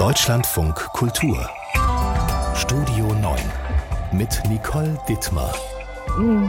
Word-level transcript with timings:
Deutschlandfunk 0.00 0.76
Kultur 0.94 1.46
Studio 2.56 3.12
9 3.20 3.38
mit 4.12 4.40
Nicole 4.48 4.98
Dittmar. 5.06 5.54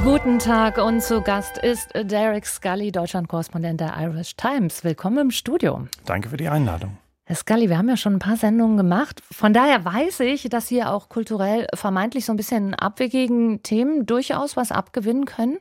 Guten 0.05 0.39
Tag 0.39 0.77
und 0.77 1.03
zu 1.03 1.21
Gast 1.21 1.57
ist 1.57 1.89
Derek 1.93 2.45
Scully, 2.45 2.93
Deutschlandkorrespondent 2.93 3.81
der 3.81 3.93
Irish 3.99 4.37
Times. 4.37 4.85
Willkommen 4.85 5.17
im 5.17 5.31
Studio. 5.31 5.85
Danke 6.05 6.29
für 6.29 6.37
die 6.37 6.47
Einladung. 6.47 6.95
Herr 7.25 7.35
Scully, 7.35 7.67
wir 7.67 7.77
haben 7.77 7.89
ja 7.89 7.97
schon 7.97 8.13
ein 8.13 8.19
paar 8.19 8.37
Sendungen 8.37 8.77
gemacht. 8.77 9.21
Von 9.29 9.51
daher 9.51 9.83
weiß 9.83 10.21
ich, 10.21 10.43
dass 10.43 10.69
Sie 10.69 10.81
auch 10.81 11.09
kulturell 11.09 11.67
vermeintlich 11.73 12.23
so 12.23 12.31
ein 12.31 12.37
bisschen 12.37 12.73
abwegigen 12.73 13.63
Themen 13.63 14.05
durchaus 14.05 14.55
was 14.55 14.71
abgewinnen 14.71 15.25
können. 15.25 15.57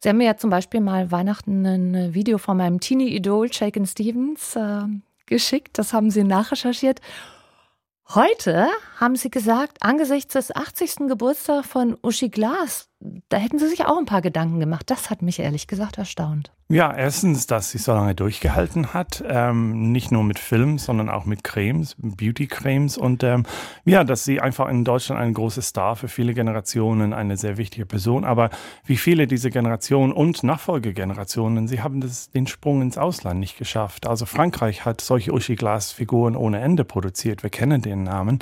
Sie 0.00 0.10
haben 0.10 0.18
mir 0.18 0.26
ja 0.26 0.36
zum 0.36 0.50
Beispiel 0.50 0.82
mal 0.82 1.10
Weihnachten 1.10 1.64
ein 1.64 2.12
Video 2.12 2.36
von 2.36 2.58
meinem 2.58 2.78
Teenie-Idol 2.78 3.50
Shaken 3.50 3.86
Stevens 3.86 4.54
äh, 4.54 4.82
geschickt. 5.26 5.78
Das 5.78 5.92
haben 5.92 6.10
Sie 6.10 6.24
nachrecherchiert. 6.24 7.00
Heute 8.08 8.68
haben 8.98 9.16
Sie 9.16 9.30
gesagt, 9.30 9.82
angesichts 9.82 10.34
des 10.34 10.54
80. 10.54 11.08
Geburtstags 11.08 11.66
von 11.66 11.96
Uschi 12.02 12.28
Glas, 12.28 12.88
da 13.28 13.36
hätten 13.36 13.58
Sie 13.58 13.68
sich 13.68 13.84
auch 13.84 13.98
ein 13.98 14.06
paar 14.06 14.22
Gedanken 14.22 14.60
gemacht. 14.60 14.90
Das 14.90 15.10
hat 15.10 15.22
mich 15.22 15.38
ehrlich 15.38 15.66
gesagt 15.66 15.98
erstaunt. 15.98 16.52
Ja, 16.68 16.90
erstens, 16.90 17.46
dass 17.46 17.70
sie 17.70 17.76
so 17.76 17.92
lange 17.92 18.14
durchgehalten 18.14 18.94
hat, 18.94 19.22
ähm, 19.28 19.92
nicht 19.92 20.10
nur 20.10 20.24
mit 20.24 20.38
Film, 20.38 20.78
sondern 20.78 21.10
auch 21.10 21.26
mit 21.26 21.44
Cremes, 21.44 21.96
Beauty-Cremes 21.98 22.96
und 22.96 23.22
ähm, 23.24 23.44
ja, 23.84 24.04
dass 24.04 24.24
sie 24.24 24.40
einfach 24.40 24.70
in 24.70 24.82
Deutschland 24.82 25.20
ein 25.20 25.34
großer 25.34 25.60
Star 25.60 25.96
für 25.96 26.08
viele 26.08 26.32
Generationen, 26.32 27.12
eine 27.12 27.36
sehr 27.36 27.58
wichtige 27.58 27.84
Person. 27.84 28.24
Aber 28.24 28.48
wie 28.86 28.96
viele 28.96 29.26
dieser 29.26 29.50
Generationen 29.50 30.14
und 30.14 30.44
Nachfolgegenerationen, 30.44 31.68
sie 31.68 31.82
haben 31.82 32.00
das, 32.00 32.30
den 32.30 32.46
Sprung 32.46 32.80
ins 32.80 32.96
Ausland 32.96 33.38
nicht 33.38 33.58
geschafft. 33.58 34.06
Also 34.06 34.24
Frankreich 34.24 34.86
hat 34.86 35.02
solche 35.02 35.32
Uschi-Glas-Figuren 35.32 36.36
ohne 36.36 36.60
Ende 36.60 36.84
produziert. 36.84 37.42
Wir 37.42 37.50
kennen 37.50 37.82
den 37.82 38.04
Namen. 38.04 38.38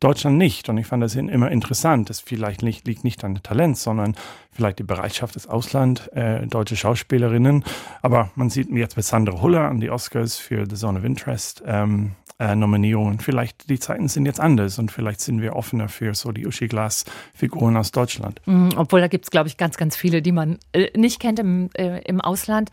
Deutschland 0.00 0.38
nicht. 0.38 0.68
Und 0.68 0.78
ich 0.78 0.86
fand 0.86 1.02
das 1.02 1.14
immer 1.14 1.50
interessant. 1.50 2.10
Das 2.10 2.20
vielleicht 2.20 2.62
nicht, 2.62 2.86
liegt 2.86 3.04
nicht 3.04 3.24
an 3.24 3.40
Talent, 3.42 3.78
sondern 3.78 4.14
vielleicht 4.52 4.78
die 4.78 4.84
Bereitschaft 4.84 5.34
des 5.34 5.46
Ausland, 5.46 6.12
äh, 6.14 6.46
deutsche 6.46 6.76
Schauspielerinnen. 6.76 7.64
Aber 8.02 8.30
man 8.34 8.50
sieht 8.50 8.70
jetzt 8.70 8.96
mit 8.96 9.04
Sandra 9.04 9.40
Huller 9.40 9.68
an 9.68 9.80
die 9.80 9.90
Oscars 9.90 10.36
für 10.36 10.66
The 10.68 10.76
Zone 10.76 10.98
of 10.98 11.04
Interest 11.04 11.62
ähm, 11.66 12.12
äh, 12.38 12.54
Nominierungen. 12.54 13.18
Vielleicht 13.20 13.70
die 13.70 13.78
Zeiten 13.78 14.08
sind 14.08 14.26
jetzt 14.26 14.40
anders 14.40 14.78
und 14.78 14.90
vielleicht 14.90 15.20
sind 15.20 15.40
wir 15.40 15.56
offener 15.56 15.88
für 15.88 16.14
so 16.14 16.32
die 16.32 16.46
Uschi 16.46 16.68
Glas 16.68 17.04
Figuren 17.34 17.76
aus 17.76 17.92
Deutschland. 17.92 18.40
Mhm, 18.46 18.70
obwohl 18.76 19.00
da 19.00 19.08
gibt 19.08 19.24
es, 19.24 19.30
glaube 19.30 19.48
ich, 19.48 19.56
ganz, 19.56 19.76
ganz 19.76 19.96
viele, 19.96 20.22
die 20.22 20.32
man 20.32 20.58
äh, 20.72 20.90
nicht 20.96 21.20
kennt 21.20 21.38
im, 21.38 21.70
äh, 21.74 22.00
im 22.02 22.20
Ausland. 22.20 22.70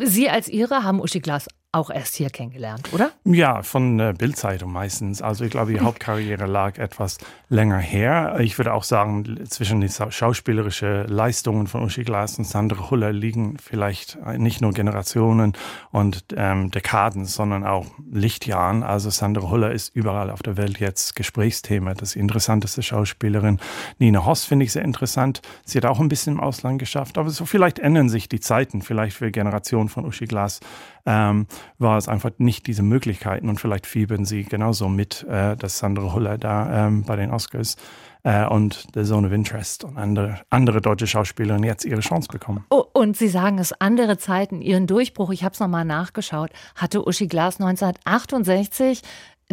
Sie 0.00 0.30
als 0.30 0.48
Ihre 0.48 0.84
haben 0.84 1.00
Uschi 1.00 1.20
Glas 1.20 1.48
auch 1.74 1.88
erst 1.88 2.16
hier 2.16 2.28
kennengelernt, 2.28 2.92
oder? 2.92 3.12
Ja, 3.24 3.62
von 3.62 3.96
der 3.96 4.12
Bildzeitung 4.12 4.70
meistens. 4.70 5.22
Also 5.22 5.44
ich 5.44 5.50
glaube, 5.50 5.72
die 5.72 5.80
Hauptkarriere 5.84 6.44
lag 6.44 6.76
etwas 6.76 7.16
länger 7.48 7.78
her. 7.78 8.36
Ich 8.40 8.58
würde 8.58 8.74
auch 8.74 8.84
sagen, 8.84 9.40
zwischen 9.48 9.80
den 9.80 9.88
schauspielerischen 9.88 11.08
Leistungen 11.08 11.66
von 11.66 11.82
Uschi 11.82 12.04
Glas 12.04 12.36
und 12.36 12.44
Sandra 12.44 12.90
Huller 12.90 13.10
liegen 13.10 13.56
vielleicht 13.56 14.18
nicht 14.36 14.60
nur 14.60 14.72
Generationen 14.72 15.54
und 15.90 16.26
ähm, 16.36 16.70
Dekaden, 16.70 17.24
sondern 17.24 17.64
auch 17.64 17.86
Lichtjahren. 18.10 18.82
Also 18.82 19.08
Sandra 19.08 19.48
Huller 19.48 19.72
ist 19.72 19.96
überall 19.96 20.28
auf 20.28 20.42
der 20.42 20.58
Welt 20.58 20.78
jetzt 20.78 21.16
Gesprächsthema. 21.16 21.94
Das 21.94 22.10
ist 22.10 22.14
die 22.16 22.20
interessanteste 22.20 22.82
Schauspielerin. 22.82 23.58
Nina 23.98 24.26
Hoss 24.26 24.44
finde 24.44 24.66
ich 24.66 24.72
sehr 24.72 24.84
interessant. 24.84 25.40
Sie 25.64 25.78
hat 25.78 25.86
auch 25.86 26.00
ein 26.00 26.10
bisschen 26.10 26.34
im 26.34 26.40
Ausland 26.40 26.78
geschafft. 26.78 27.16
Aber 27.16 27.30
so 27.30 27.46
vielleicht 27.46 27.78
ändern 27.78 28.10
sich 28.10 28.28
die 28.28 28.40
Zeiten, 28.40 28.82
vielleicht 28.82 29.16
für 29.16 29.30
Generationen 29.30 29.88
von 29.88 30.04
Uschi 30.04 30.26
Glas 30.26 30.60
ähm, 31.06 31.46
war 31.78 31.98
es 31.98 32.08
einfach 32.08 32.30
nicht 32.38 32.66
diese 32.66 32.82
Möglichkeiten 32.82 33.48
und 33.48 33.60
vielleicht 33.60 33.86
fiebern 33.86 34.24
sie 34.24 34.44
genauso 34.44 34.88
mit, 34.88 35.24
äh, 35.28 35.56
dass 35.56 35.78
Sandra 35.78 36.12
Huller 36.12 36.38
da 36.38 36.86
ähm, 36.86 37.04
bei 37.04 37.16
den 37.16 37.30
Oscars 37.30 37.76
äh, 38.24 38.46
und 38.46 38.86
The 38.94 39.04
Zone 39.04 39.26
of 39.26 39.32
Interest 39.32 39.84
und 39.84 39.96
andere, 39.96 40.40
andere 40.50 40.80
deutsche 40.80 41.06
Schauspielerinnen 41.06 41.64
jetzt 41.64 41.84
ihre 41.84 42.00
Chance 42.00 42.28
bekommen. 42.30 42.64
Oh, 42.70 42.84
und 42.92 43.16
Sie 43.16 43.28
sagen 43.28 43.58
es, 43.58 43.72
andere 43.80 44.18
Zeiten, 44.18 44.60
ihren 44.60 44.86
Durchbruch, 44.86 45.30
ich 45.30 45.44
habe 45.44 45.54
es 45.54 45.60
nochmal 45.60 45.84
nachgeschaut, 45.84 46.50
hatte 46.76 47.06
Uschi 47.06 47.26
Glas 47.26 47.60
1968 47.60 49.02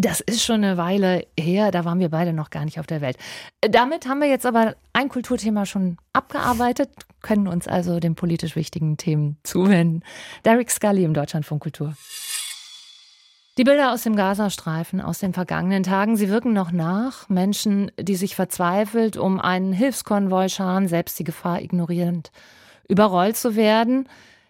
das 0.01 0.21
ist 0.21 0.43
schon 0.43 0.63
eine 0.63 0.77
Weile 0.77 1.27
her, 1.37 1.71
da 1.71 1.85
waren 1.85 1.99
wir 1.99 2.09
beide 2.09 2.33
noch 2.33 2.49
gar 2.49 2.65
nicht 2.65 2.79
auf 2.79 2.87
der 2.87 3.01
Welt. 3.01 3.17
Damit 3.61 4.07
haben 4.07 4.21
wir 4.21 4.29
jetzt 4.29 4.45
aber 4.45 4.75
ein 4.93 5.09
Kulturthema 5.09 5.65
schon 5.65 5.97
abgearbeitet, 6.13 6.89
können 7.21 7.47
uns 7.47 7.67
also 7.67 7.99
den 7.99 8.15
politisch 8.15 8.55
wichtigen 8.55 8.97
Themen 8.97 9.37
zuwenden. 9.43 10.03
Derek 10.45 10.71
Scully 10.71 11.03
im 11.03 11.13
Deutschlandfunk 11.13 11.61
Kultur. 11.61 11.95
Die 13.57 13.65
Bilder 13.65 13.91
aus 13.91 14.03
dem 14.03 14.15
Gazastreifen 14.15 15.01
aus 15.01 15.19
den 15.19 15.33
vergangenen 15.33 15.83
Tagen, 15.83 16.15
sie 16.15 16.29
wirken 16.29 16.53
noch 16.53 16.71
nach. 16.71 17.27
Menschen, 17.27 17.91
die 17.99 18.15
sich 18.15 18.35
verzweifelt 18.35 19.17
um 19.17 19.37
einen 19.37 19.73
Hilfskonvoi 19.73 20.47
scharen, 20.47 20.87
selbst 20.87 21.19
die 21.19 21.25
Gefahr 21.25 21.61
ignorierend, 21.61 22.31
überrollt 22.87 23.35
zu 23.35 23.57
werden. 23.57 24.07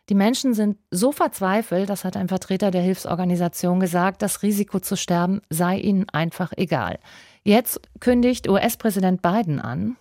Die 0.09 0.15
Menschen 0.15 0.55
sind 0.55 0.77
so 0.89 1.11
verzweifelt, 1.11 1.87
das 1.87 2.03
hat 2.03 2.17
ein 2.17 2.27
Vertreter 2.29 2.71
der 2.71 2.81
Hilfsorganisation 2.81 3.79
gesagt, 3.79 4.23
das 4.23 4.41
Risiko 4.41 4.79
zu 4.79 4.97
sterben 4.97 5.41
sei 5.51 5.77
ihnen 5.77 6.09
einfach 6.09 6.51
egal. 6.57 6.97
Jetzt 7.43 7.79
kündigt 7.99 8.49
US-Präsident 8.49 9.21
Biden 9.21 9.59
an. 9.59 9.97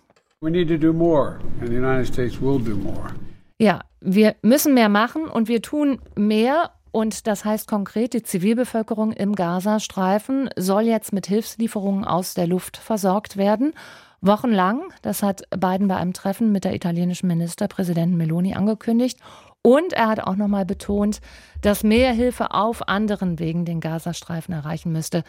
Ja, 3.59 3.81
wir 4.01 4.35
müssen 4.41 4.73
mehr 4.73 4.89
machen 4.89 5.27
und 5.27 5.47
wir 5.47 5.61
tun 5.61 5.99
mehr. 6.15 6.71
Und 6.91 7.27
das 7.27 7.45
heißt 7.45 7.67
konkret, 7.67 8.13
die 8.13 8.23
Zivilbevölkerung 8.23 9.11
im 9.11 9.35
Gazastreifen 9.35 10.49
soll 10.55 10.83
jetzt 10.83 11.13
mit 11.13 11.27
Hilfslieferungen 11.27 12.03
aus 12.03 12.33
der 12.33 12.47
Luft 12.47 12.77
versorgt 12.77 13.37
werden. 13.37 13.73
Wochenlang, 14.21 14.81
das 15.01 15.23
hat 15.23 15.43
Biden 15.51 15.87
bei 15.87 15.95
einem 15.95 16.13
Treffen 16.13 16.51
mit 16.51 16.65
der 16.65 16.73
italienischen 16.73 17.27
Ministerpräsidentin 17.27 18.17
Meloni 18.17 18.53
angekündigt. 18.53 19.19
Und 19.61 19.93
er 19.93 20.07
hat 20.07 20.21
auch 20.21 20.35
nochmal 20.35 20.65
betont, 20.65 21.19
dass 21.61 21.83
mehr 21.83 22.13
Hilfe 22.13 22.51
auf 22.51 22.87
anderen 22.87 23.39
Wegen 23.39 23.65
den 23.65 23.81
Gazastreifen 23.81 24.53
erreichen 24.53 24.91
müsste. 24.91 25.23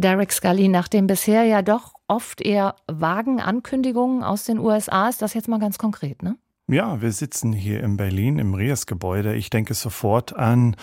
Derek 0.00 0.32
Scully, 0.32 0.68
nach 0.68 0.86
den 0.86 1.08
bisher 1.08 1.42
ja 1.44 1.60
doch 1.62 1.94
oft 2.06 2.40
eher 2.40 2.76
vagen 2.86 3.40
Ankündigungen 3.40 4.22
aus 4.22 4.44
den 4.44 4.58
USA, 4.58 5.08
ist 5.08 5.22
das 5.22 5.34
jetzt 5.34 5.48
mal 5.48 5.58
ganz 5.58 5.76
konkret, 5.76 6.22
ne? 6.22 6.36
Ja, 6.70 7.00
wir 7.00 7.12
sitzen 7.12 7.52
hier 7.52 7.82
in 7.82 7.96
Berlin 7.96 8.38
im 8.38 8.54
Rias-Gebäude. 8.54 9.34
Ich 9.34 9.48
denke 9.48 9.72
sofort 9.74 10.36
an 10.36 10.76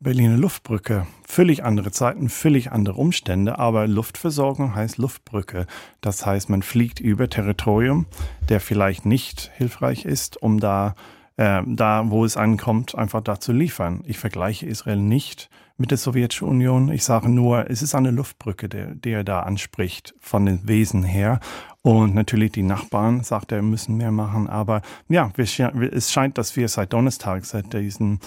Berliner 0.00 0.36
Luftbrücke. 0.36 1.06
Völlig 1.24 1.62
andere 1.62 1.92
Zeiten, 1.92 2.28
völlig 2.28 2.72
andere 2.72 2.96
Umstände, 2.96 3.58
aber 3.58 3.86
Luftversorgung 3.86 4.74
heißt 4.74 4.98
Luftbrücke. 4.98 5.66
Das 6.00 6.26
heißt, 6.26 6.50
man 6.50 6.62
fliegt 6.62 7.00
über 7.00 7.30
Territorium, 7.30 8.06
der 8.48 8.60
vielleicht 8.60 9.06
nicht 9.06 9.52
hilfreich 9.54 10.04
ist, 10.04 10.42
um 10.42 10.58
da 10.58 10.94
äh, 11.40 11.62
da, 11.64 12.10
wo 12.10 12.26
es 12.26 12.36
ankommt, 12.36 12.94
einfach 12.94 13.22
da 13.22 13.40
zu 13.40 13.52
liefern. 13.52 14.02
Ich 14.06 14.18
vergleiche 14.18 14.66
Israel 14.66 14.98
nicht 14.98 15.48
mit 15.78 15.90
der 15.90 15.96
Sowjetischen 15.96 16.46
Union. 16.46 16.92
Ich 16.92 17.02
sage 17.02 17.30
nur, 17.30 17.70
es 17.70 17.80
ist 17.80 17.94
eine 17.94 18.10
Luftbrücke, 18.10 18.68
der 18.68 19.16
er 19.18 19.24
da 19.24 19.40
anspricht, 19.40 20.14
von 20.20 20.44
den 20.44 20.68
Wesen 20.68 21.02
her. 21.02 21.40
Und 21.80 22.14
natürlich 22.14 22.52
die 22.52 22.62
Nachbarn, 22.62 23.24
sagt 23.24 23.52
er, 23.52 23.62
müssen 23.62 23.96
mehr 23.96 24.12
machen. 24.12 24.50
Aber 24.50 24.82
ja, 25.08 25.32
wir, 25.34 25.92
es 25.94 26.12
scheint, 26.12 26.36
dass 26.36 26.56
wir 26.56 26.68
seit 26.68 26.92
Donnerstag, 26.92 27.46
seit 27.46 27.72
diesen 27.72 28.20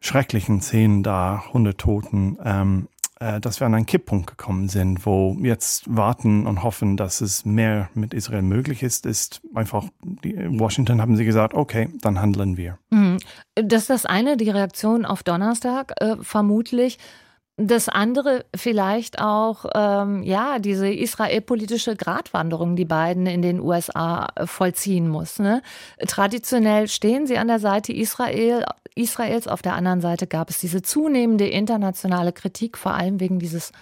schrecklichen 0.00 0.60
Szenen 0.60 1.04
da, 1.04 1.44
Hunde 1.52 1.76
Toten, 1.76 2.38
ähm, 2.44 2.88
äh, 2.88 2.91
dass 3.40 3.60
wir 3.60 3.66
an 3.66 3.74
einen 3.74 3.86
Kipppunkt 3.86 4.26
gekommen 4.26 4.68
sind, 4.68 5.06
wo 5.06 5.36
jetzt 5.40 5.84
warten 5.94 6.46
und 6.46 6.62
hoffen, 6.62 6.96
dass 6.96 7.20
es 7.20 7.44
mehr 7.44 7.88
mit 7.94 8.14
Israel 8.14 8.42
möglich 8.42 8.82
ist, 8.82 9.06
ist 9.06 9.40
einfach, 9.54 9.86
in 10.22 10.58
Washington 10.58 11.00
haben 11.00 11.16
sie 11.16 11.24
gesagt, 11.24 11.54
okay, 11.54 11.88
dann 12.00 12.20
handeln 12.20 12.56
wir. 12.56 12.78
Mhm. 12.90 13.18
Das 13.54 13.82
ist 13.82 13.90
das 13.90 14.06
eine, 14.06 14.36
die 14.36 14.50
Reaktion 14.50 15.04
auf 15.04 15.22
Donnerstag, 15.22 15.92
äh, 16.00 16.16
vermutlich. 16.20 16.98
Das 17.58 17.90
andere 17.90 18.46
vielleicht 18.56 19.20
auch, 19.20 19.66
ähm, 19.74 20.22
ja, 20.22 20.58
diese 20.58 20.90
israelpolitische 20.90 21.96
Gratwanderung, 21.96 22.76
die 22.76 22.86
Biden 22.86 23.26
in 23.26 23.42
den 23.42 23.60
USA 23.60 24.28
vollziehen 24.46 25.06
muss. 25.06 25.38
Ne? 25.38 25.62
Traditionell 26.06 26.88
stehen 26.88 27.26
sie 27.26 27.36
an 27.36 27.48
der 27.48 27.58
Seite 27.58 27.92
Israel, 27.92 28.64
Israels. 28.94 29.48
Auf 29.48 29.60
der 29.60 29.74
anderen 29.74 30.00
Seite 30.00 30.26
gab 30.26 30.48
es 30.48 30.60
diese 30.60 30.80
zunehmende 30.80 31.46
internationale 31.46 32.32
Kritik, 32.32 32.78
vor 32.78 32.94
allem 32.94 33.20
wegen 33.20 33.38
dieses 33.38 33.72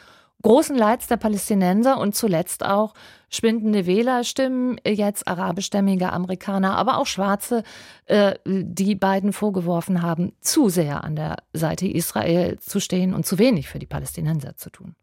großen 0.43 0.77
Leids 0.77 1.07
der 1.07 1.17
Palästinenser 1.17 1.99
und 1.99 2.15
zuletzt 2.15 2.65
auch 2.65 2.95
schwindende 3.29 3.87
Wählerstimmen, 3.87 4.81
jetzt 4.85 5.29
arabischstämmige 5.29 6.13
Amerikaner, 6.13 6.77
aber 6.77 6.99
auch 6.99 7.07
Schwarze, 7.07 7.63
äh, 8.07 8.35
die 8.45 8.95
beiden 8.95 9.33
vorgeworfen 9.33 10.03
haben, 10.03 10.33
zu 10.41 10.69
sehr 10.69 11.05
an 11.05 11.17
der 11.17 11.37
Seite 11.53 11.87
Israel 11.87 12.59
zu 12.59 12.81
stehen 12.81 13.15
und 13.15 13.27
zu 13.27 13.39
wenig 13.39 13.69
für 13.69 13.79
die 13.79 13.87
Palästinenser 13.87 14.57
zu 14.57 14.71
tun. 14.71 14.97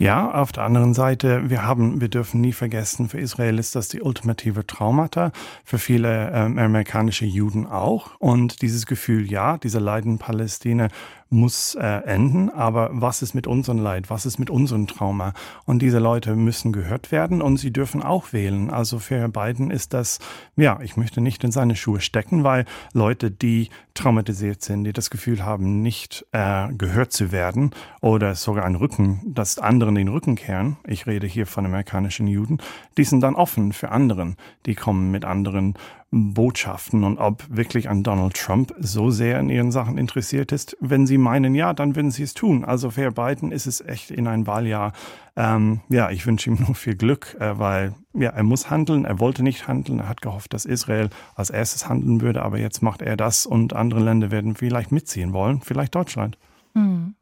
Ja, 0.00 0.30
auf 0.30 0.52
der 0.52 0.62
anderen 0.62 0.94
Seite, 0.94 1.50
wir 1.50 1.64
haben, 1.64 2.00
wir 2.00 2.08
dürfen 2.08 2.40
nie 2.40 2.52
vergessen, 2.52 3.08
für 3.08 3.18
Israel 3.18 3.58
ist 3.58 3.74
das 3.74 3.88
die 3.88 4.00
ultimative 4.00 4.64
Traumata, 4.64 5.32
für 5.64 5.78
viele 5.78 6.30
ähm, 6.32 6.56
amerikanische 6.56 7.26
Juden 7.26 7.66
auch. 7.66 8.12
Und 8.20 8.62
dieses 8.62 8.86
Gefühl, 8.86 9.28
ja, 9.28 9.58
diese 9.58 9.80
Leiden 9.80 10.18
Palästina 10.18 10.86
muss 11.30 11.74
äh, 11.74 11.86
enden, 11.86 12.48
aber 12.48 12.90
was 12.92 13.22
ist 13.22 13.34
mit 13.34 13.46
unserem 13.46 13.78
Leid, 13.78 14.08
was 14.08 14.24
ist 14.24 14.38
mit 14.38 14.50
unserem 14.50 14.86
Trauma? 14.86 15.34
Und 15.66 15.80
diese 15.80 15.98
Leute 15.98 16.34
müssen 16.34 16.72
gehört 16.72 17.12
werden 17.12 17.42
und 17.42 17.58
sie 17.58 17.70
dürfen 17.70 18.02
auch 18.02 18.32
wählen. 18.32 18.70
Also 18.70 18.98
für 18.98 19.18
Herr 19.18 19.28
Biden 19.28 19.70
ist 19.70 19.92
das, 19.92 20.20
ja, 20.56 20.78
ich 20.80 20.96
möchte 20.96 21.20
nicht 21.20 21.44
in 21.44 21.52
seine 21.52 21.76
Schuhe 21.76 22.00
stecken, 22.00 22.44
weil 22.44 22.64
Leute, 22.94 23.30
die 23.30 23.68
traumatisiert 23.94 24.62
sind, 24.62 24.84
die 24.84 24.92
das 24.92 25.10
Gefühl 25.10 25.44
haben, 25.44 25.82
nicht 25.82 26.24
äh, 26.32 26.72
gehört 26.72 27.12
zu 27.12 27.30
werden 27.30 27.72
oder 28.00 28.34
sogar 28.34 28.64
einen 28.64 28.76
Rücken, 28.76 29.20
dass 29.26 29.58
anderen 29.88 30.06
den 30.06 30.12
Rücken 30.12 30.36
kehren, 30.36 30.76
ich 30.86 31.06
rede 31.06 31.26
hier 31.26 31.46
von 31.46 31.64
amerikanischen 31.64 32.26
Juden, 32.26 32.58
die 32.96 33.04
sind 33.04 33.20
dann 33.20 33.34
offen 33.34 33.72
für 33.72 33.90
anderen, 33.90 34.36
die 34.66 34.74
kommen 34.74 35.10
mit 35.10 35.24
anderen 35.24 35.74
Botschaften 36.10 37.04
und 37.04 37.18
ob 37.18 37.44
wirklich 37.50 37.88
an 37.88 38.02
Donald 38.02 38.34
Trump 38.34 38.74
so 38.78 39.10
sehr 39.10 39.38
in 39.40 39.50
ihren 39.50 39.70
Sachen 39.70 39.98
interessiert 39.98 40.52
ist. 40.52 40.76
Wenn 40.80 41.06
sie 41.06 41.18
meinen, 41.18 41.54
ja, 41.54 41.74
dann 41.74 41.96
würden 41.96 42.10
sie 42.10 42.22
es 42.22 42.32
tun. 42.32 42.64
Also 42.64 42.90
für 42.90 43.12
Biden 43.12 43.52
ist 43.52 43.66
es 43.66 43.82
echt 43.82 44.10
in 44.10 44.26
ein 44.26 44.46
Wahljahr. 44.46 44.92
Ähm, 45.36 45.80
ja, 45.90 46.10
ich 46.10 46.26
wünsche 46.26 46.48
ihm 46.50 46.56
nur 46.66 46.74
viel 46.74 46.96
Glück, 46.96 47.36
äh, 47.40 47.58
weil 47.58 47.94
ja, 48.14 48.30
er 48.30 48.42
muss 48.42 48.70
handeln. 48.70 49.04
Er 49.04 49.20
wollte 49.20 49.42
nicht 49.42 49.68
handeln. 49.68 50.00
Er 50.00 50.08
hat 50.08 50.22
gehofft, 50.22 50.54
dass 50.54 50.64
Israel 50.64 51.10
als 51.34 51.50
erstes 51.50 51.88
handeln 51.88 52.22
würde, 52.22 52.42
aber 52.42 52.58
jetzt 52.58 52.82
macht 52.82 53.02
er 53.02 53.18
das 53.18 53.44
und 53.44 53.74
andere 53.74 54.00
Länder 54.00 54.30
werden 54.30 54.54
vielleicht 54.56 54.92
mitziehen 54.92 55.34
wollen, 55.34 55.60
vielleicht 55.60 55.94
Deutschland. 55.94 56.38
Hm. 56.74 57.16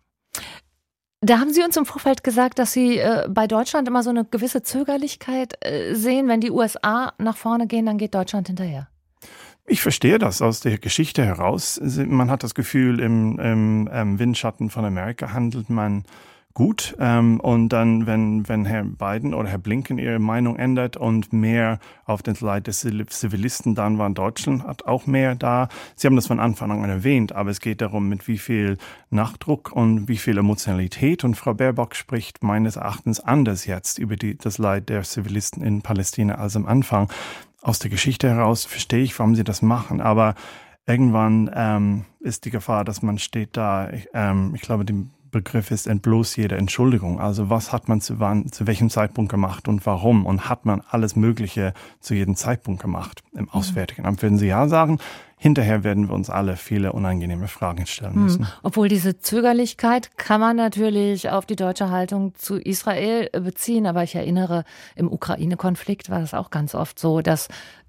Da 1.23 1.39
haben 1.39 1.53
Sie 1.53 1.63
uns 1.63 1.77
im 1.77 1.87
Vorfeld 1.87 2.23
gesagt, 2.23 2.59
dass 2.59 2.73
Sie 2.73 2.99
äh, 2.99 3.27
bei 3.29 3.47
Deutschland 3.47 3.89
immer 3.89 4.03
so 4.03 4.11
eine 4.11 4.25
gewisse 4.25 4.63
Zögerlichkeit 4.63 5.55
äh, 5.65 5.95
sehen. 5.95 6.29
Wenn 6.29 6.41
die 6.41 6.51
USA 6.51 7.13
nach 7.19 7.37
vorne 7.37 7.67
gehen, 7.67 7.87
dann 7.87 7.99
geht 7.99 8.15
Deutschland 8.15 8.49
hinterher. 8.49 8.89
Ich 9.67 9.83
verstehe 9.83 10.19
das 10.19 10.43
aus 10.43 10.61
der 10.61 10.79
Geschichte 10.79 11.25
heraus. 11.25 11.81
Man 11.83 12.31
hat 12.31 12.45
das 12.45 12.55
Gefühl, 12.55 13.01
im, 13.01 13.39
im, 13.39 13.87
im 13.87 13.91
ähm, 13.93 14.19
Windschatten 14.19 14.71
von 14.71 14.85
Amerika 14.85 15.33
handelt 15.33 15.71
man 15.71 16.05
gut. 16.57 16.97
Ähm, 16.99 17.39
und 17.39 17.69
dann, 17.69 18.07
wenn, 18.07 18.49
wenn 18.49 18.65
Herr 18.65 18.83
Biden 18.83 19.35
oder 19.35 19.49
Herr 19.51 19.59
Blinken 19.59 19.99
ihre 19.99 20.19
Meinung 20.19 20.57
ändert 20.57 20.97
und 20.97 21.33
mehr 21.33 21.79
auf 22.07 22.23
den 22.23 22.35
Leid 22.41 22.67
des 22.67 22.81
Zivilisten 22.81 23.75
dann 23.75 23.99
war, 23.99 24.09
Deutschland 24.09 24.65
hat 24.65 24.87
auch 24.87 25.07
mehr 25.07 25.35
da. 25.35 25.69
Sie 25.97 26.07
haben 26.07 26.17
das 26.17 26.27
von 26.27 26.41
Anfang 26.41 26.83
an 26.83 26.89
erwähnt, 26.89 27.33
aber 27.33 27.51
es 27.51 27.61
geht 27.61 27.83
darum, 27.83 28.09
mit 28.09 28.27
wie 28.27 28.39
viel 28.39 28.79
Nachdruck 29.11 29.71
und 29.71 30.09
wie 30.09 30.17
viel 30.17 30.39
Emotionalität. 30.39 31.25
Und 31.25 31.35
Frau 31.35 31.53
Baerbock 31.53 31.95
spricht 31.95 32.43
meines 32.43 32.77
Erachtens 32.77 33.21
anders 33.21 33.67
jetzt 33.67 33.99
über 33.99 34.17
die, 34.17 34.39
das 34.39 34.57
Leid 34.57 34.89
der 34.89 35.03
Zivilisten 35.03 35.63
in 35.63 35.83
Palästina 35.83 36.37
als 36.37 36.57
am 36.57 36.65
Anfang. 36.65 37.13
Aus 37.61 37.81
der 37.81 37.91
Geschichte 37.91 38.31
heraus 38.31 38.65
verstehe 38.65 39.03
ich, 39.03 39.19
warum 39.19 39.35
sie 39.35 39.45
das 39.45 39.61
machen, 39.61 40.01
aber 40.01 40.35
irgendwann 40.87 41.51
ähm, 41.55 42.05
ist 42.21 42.47
die 42.47 42.51
Gefahr, 42.51 42.85
dass 42.85 43.03
man 43.03 43.19
steht 43.19 43.59
da, 43.59 43.91
ich, 43.91 44.09
ähm, 44.15 44.53
ich 44.55 44.63
glaube, 44.63 44.87
die 44.87 45.07
Begriff 45.37 45.71
ist 45.71 45.87
entbloß 45.87 46.37
jede 46.37 46.57
Entschuldigung. 46.57 47.21
Also 47.21 47.51
was 47.51 47.71
hat 47.71 47.89
man 47.89 48.01
zu 48.01 48.19
wann, 48.21 48.51
zu 48.51 48.67
welchem 48.67 48.89
Zeitpunkt 48.89 49.31
gemacht 49.31 49.69
und 49.69 49.85
warum? 49.85 50.25
Und 50.25 50.49
hat 50.49 50.65
man 50.65 50.83
alles 50.91 51.15
Mögliche 51.15 51.75
zu 52.01 52.15
jedem 52.15 52.37
Zeitpunkt 52.37 52.81
gemacht 52.81 53.23
im 53.35 53.43
mhm. 53.43 53.51
Auswärtigen 53.51 54.07
Amt? 54.07 54.23
Würden 54.23 54.39
Sie 54.39 54.47
ja 54.47 54.67
sagen, 54.67 54.99
hinterher 55.37 55.85
werden 55.85 56.09
wir 56.09 56.15
uns 56.15 56.31
alle 56.31 56.57
viele 56.57 56.93
unangenehme 56.93 57.49
Fragen 57.49 57.87
stellen 57.87 58.23
müssen. 58.23 58.47
Obwohl 58.63 58.89
diese 58.89 59.19
Zögerlichkeit 59.19 60.17
kann 60.17 60.41
man 60.41 60.57
natürlich 60.57 61.29
auf 61.29 61.45
die 61.45 61.57
deutsche 61.57 61.91
Haltung 61.91 62.35
zu 62.37 62.57
Israel 62.57 63.29
beziehen, 63.31 63.87
aber 63.87 64.03
ich 64.03 64.15
erinnere, 64.15 64.65
im 64.95 65.13
Ukraine-Konflikt 65.13 66.09
war 66.09 66.21
das 66.21 66.33
auch 66.33 66.51
ganz 66.51 66.75
oft 66.75 66.99
so, 66.99 67.21
dass 67.21 67.49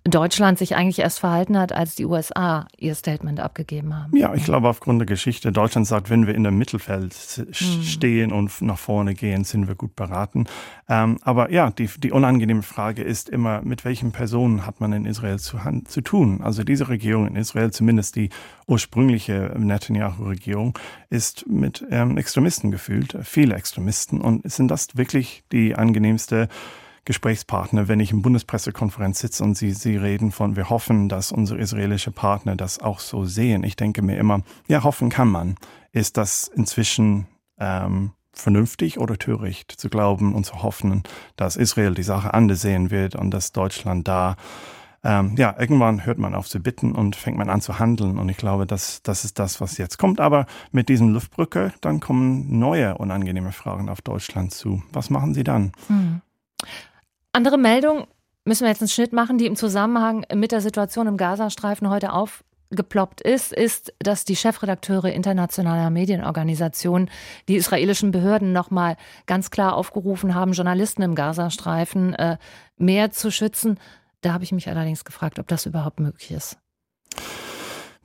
Deutschland 0.10 0.58
sich 0.58 0.76
eigentlich 0.76 1.00
erst 1.00 1.20
verhalten 1.20 1.58
hat, 1.58 1.72
als 1.72 1.96
die 1.96 2.06
USA 2.06 2.68
ihr 2.78 2.96
Statement 2.96 3.40
abgegeben 3.40 3.96
haben. 3.96 4.16
Ja, 4.16 4.34
ich 4.34 4.46
glaube 4.46 4.70
aufgrund 4.70 5.00
der 5.00 5.06
Geschichte. 5.06 5.52
Deutschland 5.52 5.88
sagt, 5.88 6.10
wenn 6.10 6.28
wir 6.28 6.36
in 6.36 6.44
dem 6.44 6.58
Mittelfeld 6.58 7.14
hm. 7.14 7.54
stehen 7.84 8.32
und 8.32 8.62
nach 8.62 8.78
vorne 8.78 9.16
gehen, 9.16 9.44
sind 9.44 9.68
wir 9.68 9.76
gut 9.76 9.96
beraten. 9.96 10.46
Ähm, 10.90 11.18
aber 11.22 11.52
ja, 11.52 11.72
die, 11.72 11.90
die 11.98 12.12
unangenehme 12.12 12.64
Frage 12.64 13.04
ist 13.04 13.30
immer, 13.30 13.62
mit 13.62 13.86
welchen 13.86 14.12
Personen 14.12 14.66
hat 14.66 14.80
man 14.80 14.94
in 14.94 15.06
Israel 15.06 15.40
zu, 15.40 15.58
zu 15.86 16.02
tun? 16.02 16.42
Also 16.42 16.64
diese 16.64 16.90
Regierung 16.90 17.28
in 17.28 17.36
Israel, 17.36 17.72
zumindest 17.72 18.16
die 18.16 18.30
ursprüngliche 18.68 19.54
Netanyahu-Regierung, 19.58 20.78
ist 21.10 21.48
mit 21.48 21.86
ähm, 21.90 22.18
Extremisten 22.18 22.72
gefüllt, 22.72 23.18
viele 23.24 23.56
Extremisten. 23.56 24.22
Und 24.22 24.50
sind 24.50 24.70
das 24.70 24.96
wirklich 24.96 25.44
die 25.52 25.76
angenehmste 25.76 26.48
Gesprächspartner, 27.08 27.88
wenn 27.88 28.02
ich 28.02 28.12
in 28.12 28.22
Bundespressekonferenz 28.22 29.20
sitze 29.20 29.44
und 29.44 29.58
sie, 29.58 29.72
sie 29.72 29.96
reden 29.96 30.32
von, 30.32 30.58
wir 30.58 30.70
hoffen, 30.70 31.08
dass 31.08 31.32
unsere 31.32 31.58
israelische 31.60 32.12
Partner 32.12 32.58
das 32.58 32.80
auch 32.80 33.00
so 33.00 33.24
sehen. 33.26 33.64
Ich 33.64 33.78
denke 33.78 34.02
mir 34.02 34.18
immer, 34.18 34.42
ja, 34.68 34.84
hoffen 34.84 35.10
kann 35.10 35.30
man. 35.30 35.56
Ist 35.94 36.18
das 36.18 36.50
inzwischen 36.54 37.26
ähm, 37.60 38.12
vernünftig 38.34 39.00
oder 39.00 39.18
töricht 39.18 39.72
zu 39.72 39.90
glauben 39.90 40.36
und 40.36 40.46
zu 40.46 40.62
hoffen, 40.62 41.04
dass 41.38 41.56
Israel 41.56 41.94
die 41.94 42.04
Sache 42.04 42.34
anders 42.34 42.62
sehen 42.62 42.92
wird 42.92 43.16
und 43.16 43.32
dass 43.32 43.54
Deutschland 43.54 44.08
da 44.08 44.36
ähm, 45.04 45.36
ja, 45.38 45.56
irgendwann 45.58 46.06
hört 46.06 46.18
man 46.18 46.36
auf 46.36 46.50
zu 46.50 46.60
bitten 46.60 46.92
und 46.92 47.16
fängt 47.16 47.38
man 47.38 47.50
an 47.50 47.62
zu 47.62 47.80
handeln. 47.80 48.18
Und 48.18 48.28
ich 48.28 48.36
glaube, 48.36 48.66
das, 48.66 49.02
das 49.04 49.24
ist 49.24 49.40
das, 49.40 49.62
was 49.62 49.78
jetzt 49.78 49.98
kommt. 49.98 50.20
Aber 50.20 50.46
mit 50.74 50.90
diesem 50.90 51.14
Luftbrücke, 51.14 51.72
dann 51.80 52.02
kommen 52.02 52.60
neue 52.60 52.98
unangenehme 52.98 53.54
Fragen 53.54 53.88
auf 53.88 54.02
Deutschland 54.02 54.54
zu. 54.54 54.84
Was 54.92 55.10
machen 55.10 55.34
Sie 55.34 55.46
dann? 55.46 55.72
Hm. 55.88 56.22
Andere 57.38 57.60
Meldung 57.60 58.08
müssen 58.46 58.64
wir 58.64 58.70
jetzt 58.70 58.82
einen 58.82 58.90
Schnitt 58.90 59.14
machen, 59.14 59.38
die 59.38 59.46
im 59.46 59.56
Zusammenhang 59.56 60.26
mit 60.34 60.52
der 60.52 60.60
Situation 60.60 61.06
im 61.06 61.18
Gazastreifen 61.18 61.88
heute 61.88 62.12
aufgeploppt 62.12 63.22
ist, 63.22 63.54
ist, 63.54 63.94
dass 64.00 64.26
die 64.26 64.36
Chefredakteure 64.36 65.12
internationaler 65.12 65.92
Medienorganisationen 65.92 67.12
die 67.48 67.58
israelischen 67.58 68.10
Behörden 68.10 68.54
nochmal 68.54 68.98
ganz 69.28 69.52
klar 69.52 69.76
aufgerufen 69.76 70.34
haben, 70.34 70.54
Journalisten 70.54 71.04
im 71.04 71.14
Gazastreifen 71.14 72.16
äh, 72.16 72.38
mehr 72.76 73.12
zu 73.12 73.30
schützen. 73.30 73.80
Da 74.22 74.34
habe 74.34 74.44
ich 74.44 74.52
mich 74.52 74.68
allerdings 74.68 75.06
gefragt, 75.06 75.38
ob 75.38 75.48
das 75.48 75.68
überhaupt 75.68 76.00
möglich 76.00 76.32
ist. 76.32 76.58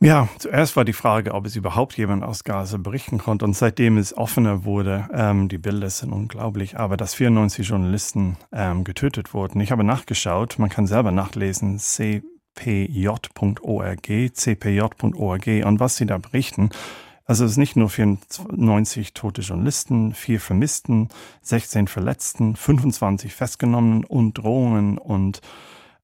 Ja, 0.02 0.28
zuerst 0.38 0.74
war 0.74 0.84
die 0.84 0.92
Frage, 0.92 1.32
ob 1.32 1.46
es 1.46 1.54
überhaupt 1.54 1.96
jemand 1.96 2.24
aus 2.24 2.42
Gaza 2.42 2.76
berichten 2.76 3.18
konnte. 3.18 3.44
Und 3.44 3.54
seitdem 3.54 3.98
es 3.98 4.16
offener 4.16 4.64
wurde, 4.64 5.08
ähm, 5.14 5.48
die 5.48 5.58
Bilder 5.58 5.88
sind 5.90 6.12
unglaublich, 6.12 6.76
aber 6.76 6.96
dass 6.96 7.14
94 7.14 7.68
Journalisten 7.68 8.36
ähm, 8.50 8.82
getötet 8.82 9.32
wurden. 9.32 9.60
Ich 9.60 9.70
habe 9.70 9.84
nachgeschaut, 9.84 10.58
man 10.58 10.70
kann 10.70 10.88
selber 10.88 11.12
nachlesen, 11.12 11.78
cpj.org, 11.78 12.26
cpj.org 14.34 15.46
und 15.46 15.78
was 15.78 15.96
sie 15.96 16.06
da 16.06 16.18
berichten. 16.18 16.70
Also 17.24 17.44
es 17.44 17.52
ist 17.52 17.58
nicht 17.58 17.76
nur 17.76 17.88
94 17.88 19.14
tote 19.14 19.42
Journalisten, 19.42 20.14
vier 20.14 20.40
Vermissten, 20.40 21.10
16 21.42 21.86
Verletzten, 21.86 22.56
25 22.56 23.32
Festgenommenen 23.32 24.02
und 24.02 24.34
Drohungen 24.34 24.98
und 24.98 25.42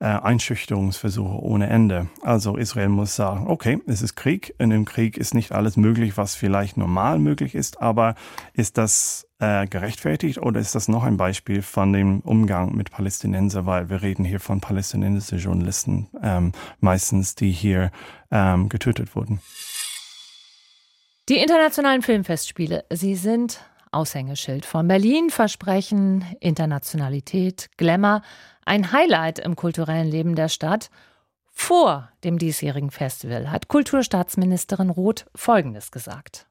äh, 0.01 0.07
Einschüchterungsversuche 0.07 1.43
ohne 1.43 1.69
Ende. 1.69 2.09
Also 2.23 2.57
Israel 2.57 2.89
muss 2.89 3.17
sagen, 3.17 3.47
okay, 3.49 3.81
es 3.87 4.03
ist 4.03 4.15
Krieg, 4.15 4.55
in 4.59 4.71
dem 4.71 4.85
Krieg 4.85 5.17
ist 5.17 5.35
nicht 5.35 5.53
alles 5.53 5.77
möglich, 5.77 6.17
was 6.17 6.35
vielleicht 6.35 6.77
normal 6.77 7.19
möglich 7.19 7.55
ist, 7.55 7.81
aber 7.81 8.15
ist 8.53 8.79
das 8.79 9.27
äh, 9.41 9.67
gerechtfertigt 9.67 10.39
oder 10.39 10.61
ist 10.61 10.75
das 10.75 10.89
noch 10.89 11.03
ein 11.05 11.17
Beispiel 11.17 11.63
von 11.63 11.93
dem 11.93 12.21
Umgang 12.21 12.75
mit 12.75 12.91
Palästinenser, 12.91 13.67
weil 13.67 13.91
wir 13.91 14.03
reden 14.03 14.25
hier 14.25 14.41
von 14.41 14.61
palästinensischen 14.61 15.39
Journalisten 15.39 16.09
ähm, 16.23 16.53
meistens, 16.81 17.35
die 17.35 17.51
hier 17.51 17.91
ähm, 18.31 18.69
getötet 18.69 19.17
wurden. 19.17 19.41
Die 21.29 21.37
internationalen 21.37 22.03
Filmfestspiele, 22.03 22.85
sie 22.91 23.15
sind 23.15 23.61
Aushängeschild 23.93 24.67
von 24.67 24.89
Berlin, 24.89 25.31
versprechen 25.31 26.25
Internationalität, 26.41 27.71
Glamour, 27.77 28.23
ein 28.65 28.93
Highlight 28.93 29.39
im 29.39 29.57
kulturellen 29.57 30.09
Leben 30.09 30.35
der 30.35 30.49
Stadt. 30.49 30.91
Vor 31.51 32.09
dem 32.25 32.39
diesjährigen 32.39 32.91
Festival 32.91 33.51
hat 33.51 33.69
Kulturstaatsministerin 33.69 34.91
Roth 34.91 35.27
Folgendes 35.35 35.91
gesagt. 35.91 36.47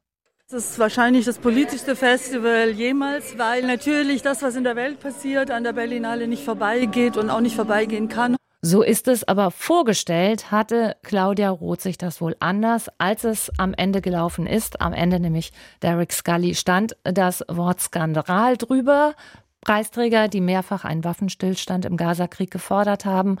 Es 0.50 0.70
ist 0.70 0.78
wahrscheinlich 0.78 1.26
das 1.26 1.38
politischste 1.38 1.94
Festival 1.94 2.70
jemals, 2.70 3.36
weil 3.36 3.66
natürlich 3.66 4.22
das, 4.22 4.42
was 4.42 4.56
in 4.56 4.64
der 4.64 4.76
Welt 4.76 4.98
passiert, 4.98 5.50
an 5.50 5.62
der 5.62 5.74
Berlinale 5.74 6.26
nicht 6.26 6.42
vorbeigeht 6.42 7.18
und 7.18 7.28
auch 7.28 7.40
nicht 7.40 7.54
vorbeigehen 7.54 8.08
kann. 8.08 8.36
So 8.60 8.82
ist 8.82 9.06
es 9.06 9.22
aber 9.22 9.52
vorgestellt, 9.52 10.50
hatte 10.50 10.96
Claudia 11.04 11.50
Roth 11.50 11.80
sich 11.80 11.96
das 11.96 12.20
wohl 12.20 12.34
anders, 12.40 12.90
als 12.98 13.22
es 13.22 13.52
am 13.56 13.72
Ende 13.72 14.00
gelaufen 14.00 14.48
ist. 14.48 14.80
Am 14.80 14.92
Ende 14.92 15.20
nämlich 15.20 15.52
Derek 15.80 16.12
Scully 16.12 16.56
stand 16.56 16.96
das 17.04 17.44
Wort 17.48 17.80
Skandal 17.80 18.56
drüber. 18.56 19.14
Preisträger, 19.60 20.26
die 20.26 20.40
mehrfach 20.40 20.84
einen 20.84 21.04
Waffenstillstand 21.04 21.84
im 21.84 21.96
Gazakrieg 21.96 22.50
gefordert 22.50 23.04
haben. 23.04 23.38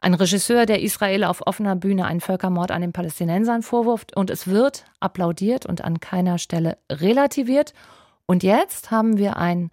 Ein 0.00 0.14
Regisseur, 0.14 0.66
der 0.66 0.82
Israel 0.82 1.22
auf 1.22 1.46
offener 1.46 1.76
Bühne 1.76 2.06
einen 2.06 2.20
Völkermord 2.20 2.72
an 2.72 2.80
den 2.80 2.92
Palästinensern 2.92 3.62
vorwirft 3.62 4.16
und 4.16 4.28
es 4.28 4.48
wird 4.48 4.84
applaudiert 4.98 5.66
und 5.66 5.84
an 5.84 6.00
keiner 6.00 6.38
Stelle 6.38 6.78
relativiert. 6.90 7.74
Und 8.26 8.42
jetzt 8.42 8.90
haben 8.90 9.18
wir 9.18 9.36
einen 9.36 9.70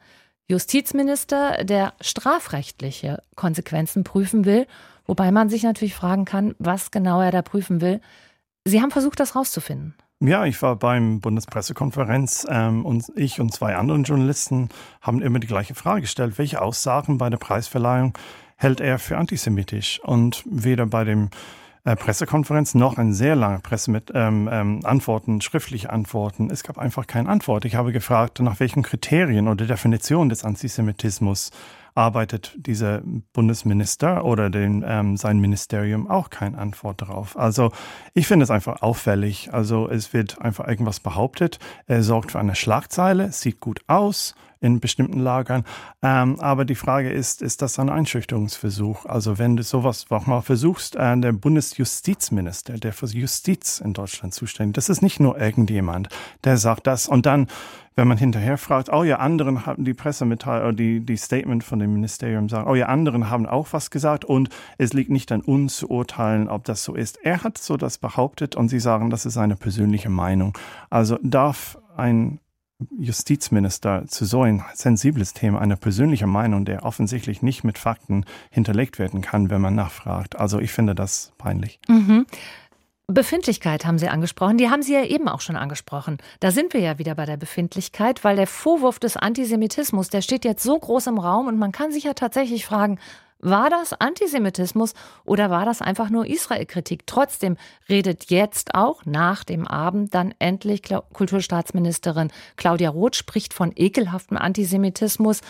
Justizminister, 0.49 1.63
der 1.63 1.93
strafrechtliche 2.01 3.21
Konsequenzen 3.35 4.03
prüfen 4.03 4.45
will, 4.45 4.67
wobei 5.05 5.31
man 5.31 5.49
sich 5.49 5.63
natürlich 5.63 5.95
fragen 5.95 6.25
kann, 6.25 6.55
was 6.59 6.91
genau 6.91 7.21
er 7.21 7.31
da 7.31 7.41
prüfen 7.41 7.81
will. 7.81 7.99
Sie 8.63 8.81
haben 8.81 8.91
versucht, 8.91 9.19
das 9.19 9.35
rauszufinden. 9.35 9.95
Ja, 10.21 10.45
ich 10.45 10.61
war 10.61 10.75
beim 10.77 11.19
Bundespressekonferenz 11.19 12.47
ähm, 12.49 12.85
und 12.85 13.11
ich 13.15 13.41
und 13.41 13.53
zwei 13.53 13.75
andere 13.75 13.97
Journalisten 13.99 14.69
haben 15.01 15.21
immer 15.21 15.39
die 15.39 15.47
gleiche 15.47 15.75
Frage 15.75 16.01
gestellt. 16.01 16.37
Welche 16.37 16.61
Aussagen 16.61 17.17
bei 17.17 17.29
der 17.29 17.37
Preisverleihung 17.37 18.17
hält 18.55 18.79
er 18.79 18.97
für 18.97 19.17
antisemitisch? 19.17 19.99
Und 20.03 20.43
weder 20.45 20.85
bei 20.85 21.03
dem 21.03 21.29
äh, 21.85 21.95
Pressekonferenz 21.95 22.73
noch 22.75 22.97
eine 22.97 23.13
sehr 23.13 23.35
lange 23.35 23.59
Presse 23.59 23.91
mit 23.91 24.11
ähm, 24.13 24.49
ähm, 24.51 24.79
Antworten, 24.83 25.39
schriftliche 25.41 25.91
Antworten. 25.91 26.49
Es 26.51 26.63
gab 26.63 26.77
einfach 26.77 27.07
keine 27.07 27.29
Antwort. 27.29 27.63
Ich 27.63 27.75
habe 27.75 27.91
gefragt, 27.91 28.39
nach 28.39 28.59
welchen 28.59 28.83
Kriterien 28.83 29.47
oder 29.47 29.65
Definitionen 29.65 30.29
des 30.29 30.43
Antisemitismus 30.43 31.51
arbeitet 31.93 32.53
dieser 32.57 33.01
Bundesminister 33.31 34.25
oder 34.25 34.49
den, 34.49 34.83
ähm, 34.85 35.15
sein 35.15 35.39
Ministerium 35.39 36.09
auch 36.09 36.29
keine 36.29 36.57
Antwort 36.57 37.01
darauf. 37.01 37.37
Also 37.37 37.71
ich 38.13 38.27
finde 38.27 38.43
es 38.43 38.51
einfach 38.51 38.81
auffällig. 38.81 39.53
Also 39.53 39.89
es 39.89 40.11
wird 40.11 40.41
einfach 40.41 40.67
irgendwas 40.67 40.99
behauptet. 40.99 41.59
Er 41.87 42.03
sorgt 42.03 42.33
für 42.33 42.39
eine 42.39 42.55
Schlagzeile, 42.55 43.31
sieht 43.31 43.61
gut 43.61 43.79
aus 43.87 44.35
in 44.65 44.79
bestimmten 44.79 45.19
Lagern. 45.19 45.63
Ähm, 46.01 46.39
aber 46.39 46.65
die 46.65 46.75
Frage 46.75 47.09
ist, 47.11 47.41
ist 47.41 47.61
das 47.61 47.79
ein 47.79 47.89
Einschüchterungsversuch? 47.89 49.05
Also 49.05 49.37
wenn 49.37 49.55
du 49.55 49.63
sowas 49.63 50.05
auch 50.09 50.25
mal 50.25 50.41
versuchst, 50.41 50.95
äh, 50.95 51.17
der 51.17 51.31
Bundesjustizminister, 51.31 52.73
der 52.73 52.91
für 52.91 53.05
Justiz 53.05 53.79
in 53.79 53.93
Deutschland 53.93 54.33
zuständig, 54.33 54.73
das 54.73 54.89
ist 54.89 55.01
nicht 55.01 55.19
nur 55.19 55.39
irgendjemand, 55.39 56.09
der 56.43 56.57
sagt 56.57 56.87
das 56.87 57.07
und 57.07 57.25
dann 57.25 57.47
wenn 57.97 58.09
man 58.09 58.17
hinterher 58.17 58.57
fragt, 58.57 58.91
oh 58.91 59.03
ja, 59.03 59.19
anderen 59.19 59.65
haben 59.65 59.85
die 59.85 59.93
Pressemitteilung, 59.93 60.75
die, 60.75 60.99
die 60.99 61.15
Statement 61.15 61.63
von 61.63 61.79
dem 61.79 61.93
Ministerium 61.93 62.49
sagen, 62.49 62.69
oh 62.69 62.75
ja, 62.75 62.87
anderen 62.87 63.29
haben 63.29 63.45
auch 63.45 63.67
was 63.71 63.89
gesagt 63.89 64.25
und 64.25 64.49
es 64.77 64.91
liegt 64.91 65.09
nicht 65.09 65.31
an 65.31 65.39
uns 65.39 65.77
zu 65.77 65.89
urteilen, 65.89 66.49
ob 66.49 66.65
das 66.65 66.83
so 66.83 66.93
ist. 66.93 67.17
Er 67.23 67.43
hat 67.43 67.57
so 67.57 67.77
das 67.77 67.97
behauptet 67.97 68.57
und 68.57 68.67
sie 68.67 68.81
sagen, 68.81 69.09
das 69.09 69.25
ist 69.25 69.35
seine 69.35 69.55
persönliche 69.55 70.09
Meinung. 70.09 70.57
Also 70.89 71.17
darf 71.21 71.77
ein 71.95 72.39
Justizminister 72.99 74.05
zu 74.07 74.25
so 74.25 74.41
ein 74.41 74.63
sensibles 74.73 75.33
Thema 75.33 75.61
eine 75.61 75.77
persönliche 75.77 76.27
Meinung, 76.27 76.65
der 76.65 76.83
offensichtlich 76.83 77.41
nicht 77.41 77.63
mit 77.63 77.77
Fakten 77.77 78.25
hinterlegt 78.49 78.99
werden 78.99 79.21
kann, 79.21 79.49
wenn 79.49 79.61
man 79.61 79.75
nachfragt. 79.75 80.35
Also 80.35 80.59
ich 80.59 80.71
finde 80.71 80.93
das 80.93 81.31
peinlich. 81.37 81.79
Mhm. 81.87 82.25
Befindlichkeit 83.07 83.85
haben 83.85 83.99
Sie 83.99 84.09
angesprochen, 84.09 84.57
die 84.57 84.69
haben 84.69 84.81
Sie 84.81 84.93
ja 84.93 85.03
eben 85.03 85.27
auch 85.27 85.41
schon 85.41 85.55
angesprochen. 85.55 86.17
Da 86.39 86.49
sind 86.49 86.73
wir 86.73 86.81
ja 86.81 86.97
wieder 86.97 87.13
bei 87.13 87.25
der 87.25 87.37
Befindlichkeit, 87.37 88.23
weil 88.23 88.35
der 88.35 88.47
Vorwurf 88.47 88.97
des 88.97 89.15
Antisemitismus, 89.15 90.09
der 90.09 90.21
steht 90.21 90.43
jetzt 90.43 90.63
so 90.63 90.77
groß 90.77 91.07
im 91.07 91.19
Raum 91.19 91.47
und 91.47 91.59
man 91.59 91.71
kann 91.71 91.91
sich 91.91 92.05
ja 92.05 92.13
tatsächlich 92.13 92.65
fragen, 92.65 92.97
war 93.39 93.69
das 93.69 93.93
Antisemitismus 93.93 94.93
oder 95.25 95.49
war 95.49 95.65
das 95.65 95.81
einfach 95.81 96.09
nur 96.09 96.25
Israel-Kritik? 96.25 97.05
Trotzdem 97.05 97.57
redet 97.89 98.29
jetzt 98.31 98.73
auch 98.75 99.05
nach 99.05 99.43
dem 99.43 99.67
Abend 99.67 100.13
dann 100.13 100.33
endlich 100.39 100.83
Kulturstaatsministerin 101.13 102.31
Claudia 102.55 102.89
Roth, 102.89 103.15
spricht 103.15 103.53
von 103.53 103.71
ekelhaftem 103.75 104.37
Antisemitismus. 104.37 105.41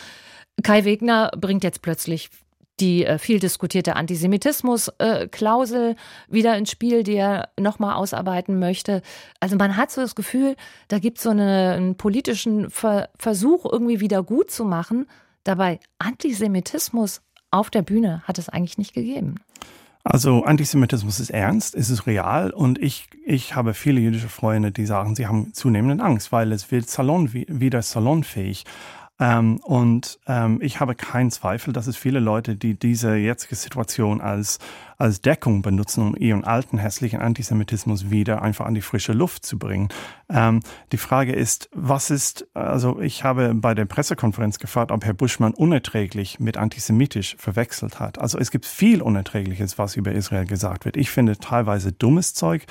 Kai 0.63 0.85
Wegner 0.85 1.31
bringt 1.37 1.63
jetzt 1.63 1.81
plötzlich 1.81 2.29
die 2.79 3.05
äh, 3.05 3.17
viel 3.17 3.39
diskutierte 3.39 3.95
Antisemitismus-Klausel 3.95 5.91
äh, 5.91 5.95
wieder 6.27 6.57
ins 6.57 6.71
Spiel, 6.71 7.03
die 7.03 7.15
er 7.15 7.49
nochmal 7.59 7.95
ausarbeiten 7.95 8.59
möchte. 8.59 9.01
Also 9.39 9.55
man 9.55 9.77
hat 9.77 9.91
so 9.91 10.01
das 10.01 10.15
Gefühl, 10.15 10.55
da 10.89 10.99
gibt 10.99 11.17
es 11.17 11.23
so 11.23 11.29
eine, 11.29 11.73
einen 11.77 11.95
politischen 11.95 12.69
Ver 12.69 13.09
Versuch, 13.17 13.65
irgendwie 13.71 14.01
wieder 14.01 14.23
gut 14.23 14.51
zu 14.51 14.65
machen. 14.65 15.07
Dabei 15.43 15.79
Antisemitismus 15.99 17.21
auf 17.55 17.69
der 17.69 17.81
Bühne 17.81 18.21
hat 18.25 18.37
es 18.37 18.49
eigentlich 18.49 18.77
nicht 18.77 18.93
gegeben. 18.93 19.35
Also 20.03 20.43
Antisemitismus 20.43 21.19
ist 21.19 21.31
ernst, 21.31 21.73
es 21.73 21.89
ist 21.89 22.05
real 22.05 22.51
und 22.51 22.77
ich, 22.77 23.09
ich 23.25 23.55
habe 23.55 23.73
viele 23.73 23.99
jüdische 23.99 24.29
Freunde, 24.29 24.71
die 24.71 24.85
sagen, 24.85 25.15
sie 25.15 25.25
haben 25.25 25.51
zunehmende 25.53 26.03
Angst, 26.03 26.31
weil 26.31 26.51
es 26.51 26.69
wird 26.69 26.87
Salon, 26.87 27.33
wieder 27.33 27.81
salonfähig. 27.81 28.65
Ähm, 29.17 29.57
und 29.63 30.19
ähm, 30.27 30.59
ich 30.61 30.81
habe 30.81 30.93
keinen 30.93 31.31
Zweifel, 31.31 31.71
dass 31.71 31.87
es 31.87 31.95
viele 31.95 32.19
Leute, 32.19 32.55
die 32.55 32.77
diese 32.77 33.15
jetzige 33.15 33.55
Situation 33.55 34.19
als, 34.19 34.59
als 34.97 35.21
Deckung 35.21 35.61
benutzen, 35.61 36.01
um 36.01 36.15
ihren 36.17 36.43
alten 36.43 36.77
hässlichen 36.77 37.21
Antisemitismus 37.21 38.09
wieder 38.09 38.41
einfach 38.41 38.65
an 38.65 38.75
die 38.75 38.81
frische 38.81 39.13
Luft 39.13 39.45
zu 39.45 39.57
bringen. 39.57 39.87
Ähm, 40.27 40.59
die 40.91 40.97
Frage 40.97 41.31
ist, 41.31 41.69
was 41.71 42.09
ist, 42.09 42.47
also 42.53 42.99
ich 42.99 43.23
habe 43.23 43.53
bei 43.55 43.73
der 43.73 43.85
Pressekonferenz 43.85 44.59
gefragt, 44.59 44.91
ob 44.91 45.05
Herr 45.05 45.13
Buschmann 45.13 45.53
unerträglich 45.53 46.41
mit 46.41 46.57
antisemitisch 46.57 47.37
verwechselt 47.39 48.01
hat. 48.01 48.19
Also 48.19 48.37
es 48.37 48.51
gibt 48.51 48.65
viel 48.65 49.01
Unerträgliches, 49.01 49.77
was 49.77 49.95
über 49.95 50.11
Israel 50.11 50.45
gesagt 50.45 50.83
wird. 50.83 50.97
Ich 50.97 51.09
finde 51.09 51.37
teilweise 51.37 51.93
dummes 51.93 52.33
Zeug, 52.33 52.65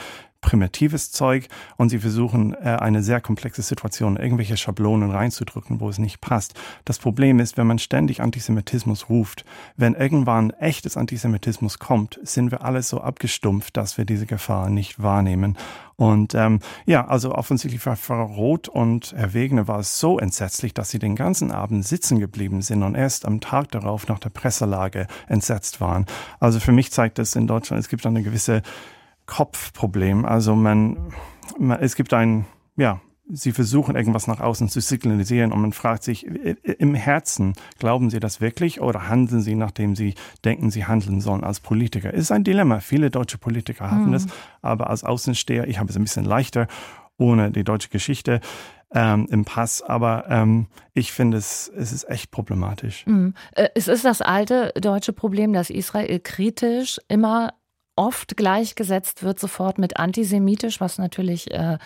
primitives 0.44 1.10
Zeug 1.10 1.48
und 1.76 1.88
sie 1.88 1.98
versuchen, 1.98 2.52
äh, 2.54 2.76
eine 2.78 3.02
sehr 3.02 3.20
komplexe 3.20 3.62
Situation, 3.62 4.16
irgendwelche 4.16 4.58
Schablonen 4.58 5.10
reinzudrücken, 5.10 5.80
wo 5.80 5.88
es 5.88 5.98
nicht 5.98 6.20
passt. 6.20 6.54
Das 6.84 6.98
Problem 6.98 7.40
ist, 7.40 7.56
wenn 7.56 7.66
man 7.66 7.78
ständig 7.78 8.20
Antisemitismus 8.20 9.08
ruft, 9.08 9.46
wenn 9.76 9.94
irgendwann 9.94 10.50
echtes 10.50 10.96
Antisemitismus 10.96 11.78
kommt, 11.78 12.20
sind 12.22 12.50
wir 12.50 12.62
alle 12.62 12.82
so 12.82 13.00
abgestumpft, 13.00 13.76
dass 13.76 13.96
wir 13.96 14.04
diese 14.04 14.26
Gefahr 14.26 14.68
nicht 14.68 15.02
wahrnehmen. 15.02 15.56
Und 15.96 16.34
ähm, 16.34 16.58
ja, 16.86 17.06
also 17.06 17.34
offensichtlich 17.34 17.80
für 17.80 17.96
Frau 17.96 18.24
Roth 18.24 18.68
und 18.68 19.14
Herr 19.16 19.32
Wegener 19.32 19.68
war 19.68 19.78
es 19.78 19.98
so 19.98 20.18
entsetzlich, 20.18 20.74
dass 20.74 20.90
sie 20.90 20.98
den 20.98 21.14
ganzen 21.16 21.52
Abend 21.52 21.86
sitzen 21.86 22.18
geblieben 22.18 22.62
sind 22.62 22.82
und 22.82 22.96
erst 22.96 23.26
am 23.26 23.40
Tag 23.40 23.70
darauf 23.70 24.08
nach 24.08 24.18
der 24.18 24.30
Presselage 24.30 25.06
entsetzt 25.28 25.80
waren. 25.80 26.06
Also 26.40 26.60
für 26.60 26.72
mich 26.72 26.90
zeigt 26.90 27.18
das 27.18 27.36
in 27.36 27.46
Deutschland, 27.46 27.80
es 27.80 27.88
gibt 27.88 28.04
eine 28.04 28.22
gewisse 28.22 28.62
Kopfproblem. 29.26 30.24
Also 30.24 30.54
man, 30.54 31.12
man 31.58 31.80
es 31.80 31.96
gibt 31.96 32.12
ein, 32.12 32.46
ja, 32.76 33.00
sie 33.28 33.52
versuchen 33.52 33.96
irgendwas 33.96 34.26
nach 34.26 34.40
außen 34.40 34.68
zu 34.68 34.80
signalisieren 34.80 35.52
und 35.52 35.60
man 35.60 35.72
fragt 35.72 36.02
sich 36.02 36.26
im 36.26 36.94
Herzen, 36.94 37.54
glauben 37.78 38.10
sie 38.10 38.20
das 38.20 38.40
wirklich 38.40 38.80
oder 38.80 39.08
handeln 39.08 39.40
sie, 39.40 39.54
nachdem 39.54 39.96
sie 39.96 40.14
denken, 40.44 40.70
sie 40.70 40.84
handeln 40.84 41.20
sollen 41.20 41.44
als 41.44 41.60
Politiker? 41.60 42.12
Es 42.12 42.20
ist 42.20 42.32
ein 42.32 42.44
Dilemma. 42.44 42.80
Viele 42.80 43.10
deutsche 43.10 43.38
Politiker 43.38 43.90
haben 43.90 44.06
mhm. 44.06 44.12
das, 44.12 44.26
aber 44.62 44.90
als 44.90 45.04
Außensteher, 45.04 45.68
ich 45.68 45.78
habe 45.78 45.90
es 45.90 45.96
ein 45.96 46.04
bisschen 46.04 46.24
leichter 46.24 46.66
ohne 47.16 47.50
die 47.50 47.64
deutsche 47.64 47.88
Geschichte. 47.88 48.40
Ähm, 48.96 49.26
im 49.28 49.44
Pass, 49.44 49.82
aber 49.82 50.26
ähm, 50.28 50.68
ich 50.92 51.10
finde 51.10 51.36
es, 51.36 51.68
es 51.76 51.90
ist 51.90 52.08
echt 52.08 52.30
problematisch. 52.30 53.04
Mhm. 53.06 53.34
Es 53.74 53.88
ist 53.88 54.04
das 54.04 54.22
alte 54.22 54.72
deutsche 54.80 55.12
Problem, 55.12 55.52
dass 55.52 55.68
Israel 55.68 56.20
kritisch 56.20 57.00
immer 57.08 57.54
oft 57.96 58.36
gleichgesetzt 58.36 59.22
wird 59.22 59.38
sofort 59.38 59.78
mit 59.78 59.96
antisemitisch, 59.96 60.80
was 60.80 60.98
natürlich 60.98 61.50
äh, 61.52 61.78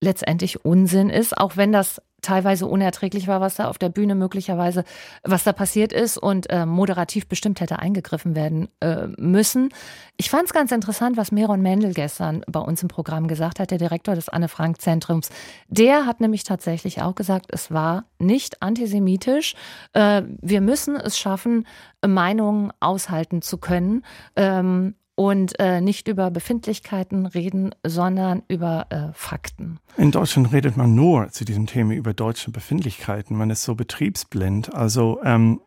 letztendlich 0.00 0.64
Unsinn 0.64 1.10
ist, 1.10 1.36
auch 1.36 1.56
wenn 1.56 1.72
das 1.72 2.00
teilweise 2.24 2.66
unerträglich 2.66 3.28
war, 3.28 3.40
was 3.40 3.56
da 3.56 3.68
auf 3.68 3.78
der 3.78 3.90
Bühne 3.90 4.14
möglicherweise, 4.14 4.84
was 5.22 5.44
da 5.44 5.52
passiert 5.52 5.92
ist 5.92 6.16
und 6.16 6.50
äh, 6.50 6.66
moderativ 6.66 7.28
bestimmt 7.28 7.60
hätte 7.60 7.78
eingegriffen 7.78 8.34
werden 8.34 8.68
äh, 8.80 9.08
müssen. 9.18 9.68
Ich 10.16 10.30
fand 10.30 10.44
es 10.46 10.52
ganz 10.52 10.72
interessant, 10.72 11.16
was 11.16 11.32
Meron 11.32 11.60
Mendel 11.60 11.92
gestern 11.92 12.42
bei 12.48 12.60
uns 12.60 12.82
im 12.82 12.88
Programm 12.88 13.28
gesagt 13.28 13.60
hat, 13.60 13.70
der 13.70 13.78
Direktor 13.78 14.14
des 14.14 14.28
Anne-Frank-Zentrums. 14.28 15.28
Der 15.68 16.06
hat 16.06 16.20
nämlich 16.20 16.44
tatsächlich 16.44 17.02
auch 17.02 17.14
gesagt, 17.14 17.46
es 17.50 17.70
war 17.70 18.04
nicht 18.18 18.62
antisemitisch. 18.62 19.54
Äh, 19.92 20.22
wir 20.40 20.60
müssen 20.60 20.96
es 20.96 21.18
schaffen, 21.18 21.66
Meinungen 22.04 22.72
aushalten 22.80 23.42
zu 23.42 23.58
können. 23.58 24.02
Ähm, 24.34 24.94
und 25.16 25.58
äh, 25.58 25.80
nicht 25.80 26.08
über 26.08 26.30
Befindlichkeiten 26.30 27.26
reden, 27.26 27.74
sondern 27.84 28.42
über 28.48 28.86
äh, 28.90 29.12
Fakten. 29.12 29.78
In 29.96 30.10
Deutschland 30.10 30.52
redet 30.52 30.76
man 30.76 30.94
nur 30.94 31.28
zu 31.30 31.44
diesem 31.44 31.66
Thema 31.66 31.94
über 31.94 32.14
deutsche 32.14 32.50
Befindlichkeiten. 32.50 33.36
Man 33.36 33.50
ist 33.50 33.62
so 33.62 33.74
betriebsblind. 33.74 34.74
Also 34.74 35.20
ähm, 35.24 35.60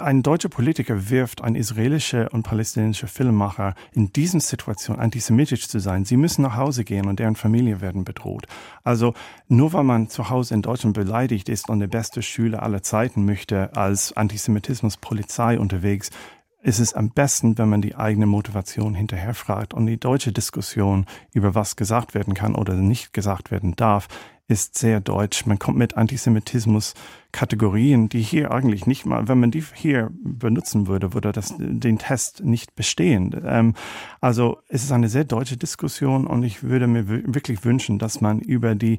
ein 0.00 0.22
deutscher 0.22 0.48
Politiker 0.48 1.10
wirft 1.10 1.42
ein 1.42 1.54
israelischer 1.54 2.32
und 2.32 2.44
palästinensischer 2.44 3.08
Filmemacher 3.08 3.74
in 3.92 4.12
diesen 4.12 4.40
Situationen 4.40 5.00
antisemitisch 5.00 5.68
zu 5.68 5.80
sein. 5.80 6.04
Sie 6.04 6.16
müssen 6.16 6.42
nach 6.42 6.56
Hause 6.56 6.84
gehen 6.84 7.06
und 7.06 7.18
deren 7.18 7.36
Familie 7.36 7.80
werden 7.80 8.04
bedroht. 8.04 8.46
Also 8.84 9.14
nur 9.48 9.72
weil 9.72 9.84
man 9.84 10.08
zu 10.08 10.30
Hause 10.30 10.54
in 10.54 10.62
Deutschland 10.62 10.94
beleidigt 10.94 11.48
ist 11.48 11.68
und 11.68 11.80
der 11.80 11.88
beste 11.88 12.22
Schüler 12.22 12.62
aller 12.62 12.82
Zeiten 12.82 13.24
möchte 13.24 13.74
als 13.76 14.16
Antisemitismus-Polizei 14.16 15.58
unterwegs, 15.58 16.10
ist 16.62 16.78
es 16.78 16.94
am 16.94 17.10
besten, 17.10 17.58
wenn 17.58 17.68
man 17.68 17.82
die 17.82 17.96
eigene 17.96 18.26
Motivation 18.26 18.94
hinterherfragt. 18.94 19.74
Und 19.74 19.86
die 19.86 19.98
deutsche 19.98 20.32
Diskussion 20.32 21.06
über 21.32 21.54
was 21.54 21.76
gesagt 21.76 22.14
werden 22.14 22.34
kann 22.34 22.54
oder 22.54 22.74
nicht 22.74 23.12
gesagt 23.12 23.50
werden 23.50 23.74
darf, 23.74 24.08
ist 24.48 24.76
sehr 24.76 25.00
deutsch. 25.00 25.46
Man 25.46 25.58
kommt 25.58 25.78
mit 25.78 25.96
Antisemitismus 25.96 26.94
Kategorien, 27.32 28.08
die 28.08 28.20
hier 28.20 28.50
eigentlich 28.50 28.86
nicht 28.86 29.06
mal, 29.06 29.26
wenn 29.26 29.40
man 29.40 29.50
die 29.50 29.64
hier 29.74 30.10
benutzen 30.22 30.86
würde, 30.86 31.14
würde 31.14 31.32
das 31.32 31.54
den 31.58 31.98
Test 31.98 32.44
nicht 32.44 32.74
bestehen. 32.74 33.34
Ähm, 33.44 33.74
also 34.20 34.58
es 34.68 34.84
ist 34.84 34.92
eine 34.92 35.08
sehr 35.08 35.24
deutsche 35.24 35.56
Diskussion 35.56 36.26
und 36.26 36.42
ich 36.42 36.62
würde 36.62 36.86
mir 36.86 37.08
wirklich 37.08 37.64
wünschen, 37.64 37.98
dass 37.98 38.20
man 38.20 38.40
über 38.40 38.74
die 38.74 38.98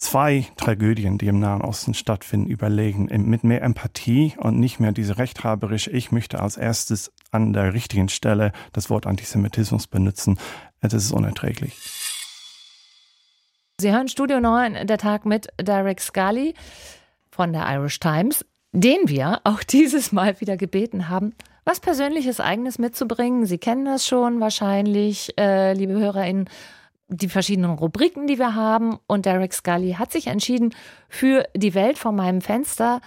zwei 0.00 0.46
Tragödien, 0.56 1.18
die 1.18 1.28
im 1.28 1.38
Nahen 1.38 1.60
Osten 1.60 1.94
stattfinden, 1.94 2.48
überlegen, 2.48 3.08
mit 3.28 3.44
mehr 3.44 3.62
Empathie 3.62 4.34
und 4.38 4.58
nicht 4.58 4.80
mehr 4.80 4.92
diese 4.92 5.18
rechthaberische, 5.18 5.90
ich 5.90 6.10
möchte 6.10 6.40
als 6.40 6.56
erstes 6.56 7.12
an 7.30 7.52
der 7.52 7.74
richtigen 7.74 8.08
Stelle 8.08 8.52
das 8.72 8.90
Wort 8.90 9.06
Antisemitismus 9.06 9.86
benutzen. 9.86 10.38
Das 10.80 10.94
ist 10.94 11.12
unerträglich. 11.12 11.76
Sie 13.78 13.92
hören 13.92 14.08
Studio 14.08 14.40
9, 14.40 14.86
der 14.86 14.98
Tag 14.98 15.24
mit 15.26 15.48
Derek 15.58 16.00
Scully 16.00 16.54
von 17.30 17.52
der 17.52 17.66
Irish 17.72 18.00
Times, 18.00 18.44
den 18.72 18.98
wir 19.06 19.40
auch 19.44 19.62
dieses 19.70 20.12
Mal 20.12 20.40
wieder 20.40 20.56
gebeten 20.56 21.08
haben, 21.08 21.34
was 21.64 21.78
Persönliches 21.78 22.40
Eigenes 22.40 22.78
mitzubringen. 22.78 23.44
Sie 23.46 23.58
kennen 23.58 23.84
das 23.84 24.06
schon 24.06 24.40
wahrscheinlich, 24.40 25.38
äh, 25.38 25.74
liebe 25.74 25.92
HörerInnen 25.92 26.48
die 27.10 27.28
verschiedenen 27.28 27.72
Rubriken, 27.72 28.26
die 28.26 28.38
wir 28.38 28.54
haben. 28.54 28.98
Und 29.06 29.26
Derek 29.26 29.52
Scully 29.52 29.92
hat 29.98 30.12
sich 30.12 30.28
entschieden 30.28 30.74
für 31.08 31.44
die 31.54 31.74
Welt 31.74 31.98
vor 31.98 32.12
meinem 32.12 32.40
Fenster, 32.40 33.00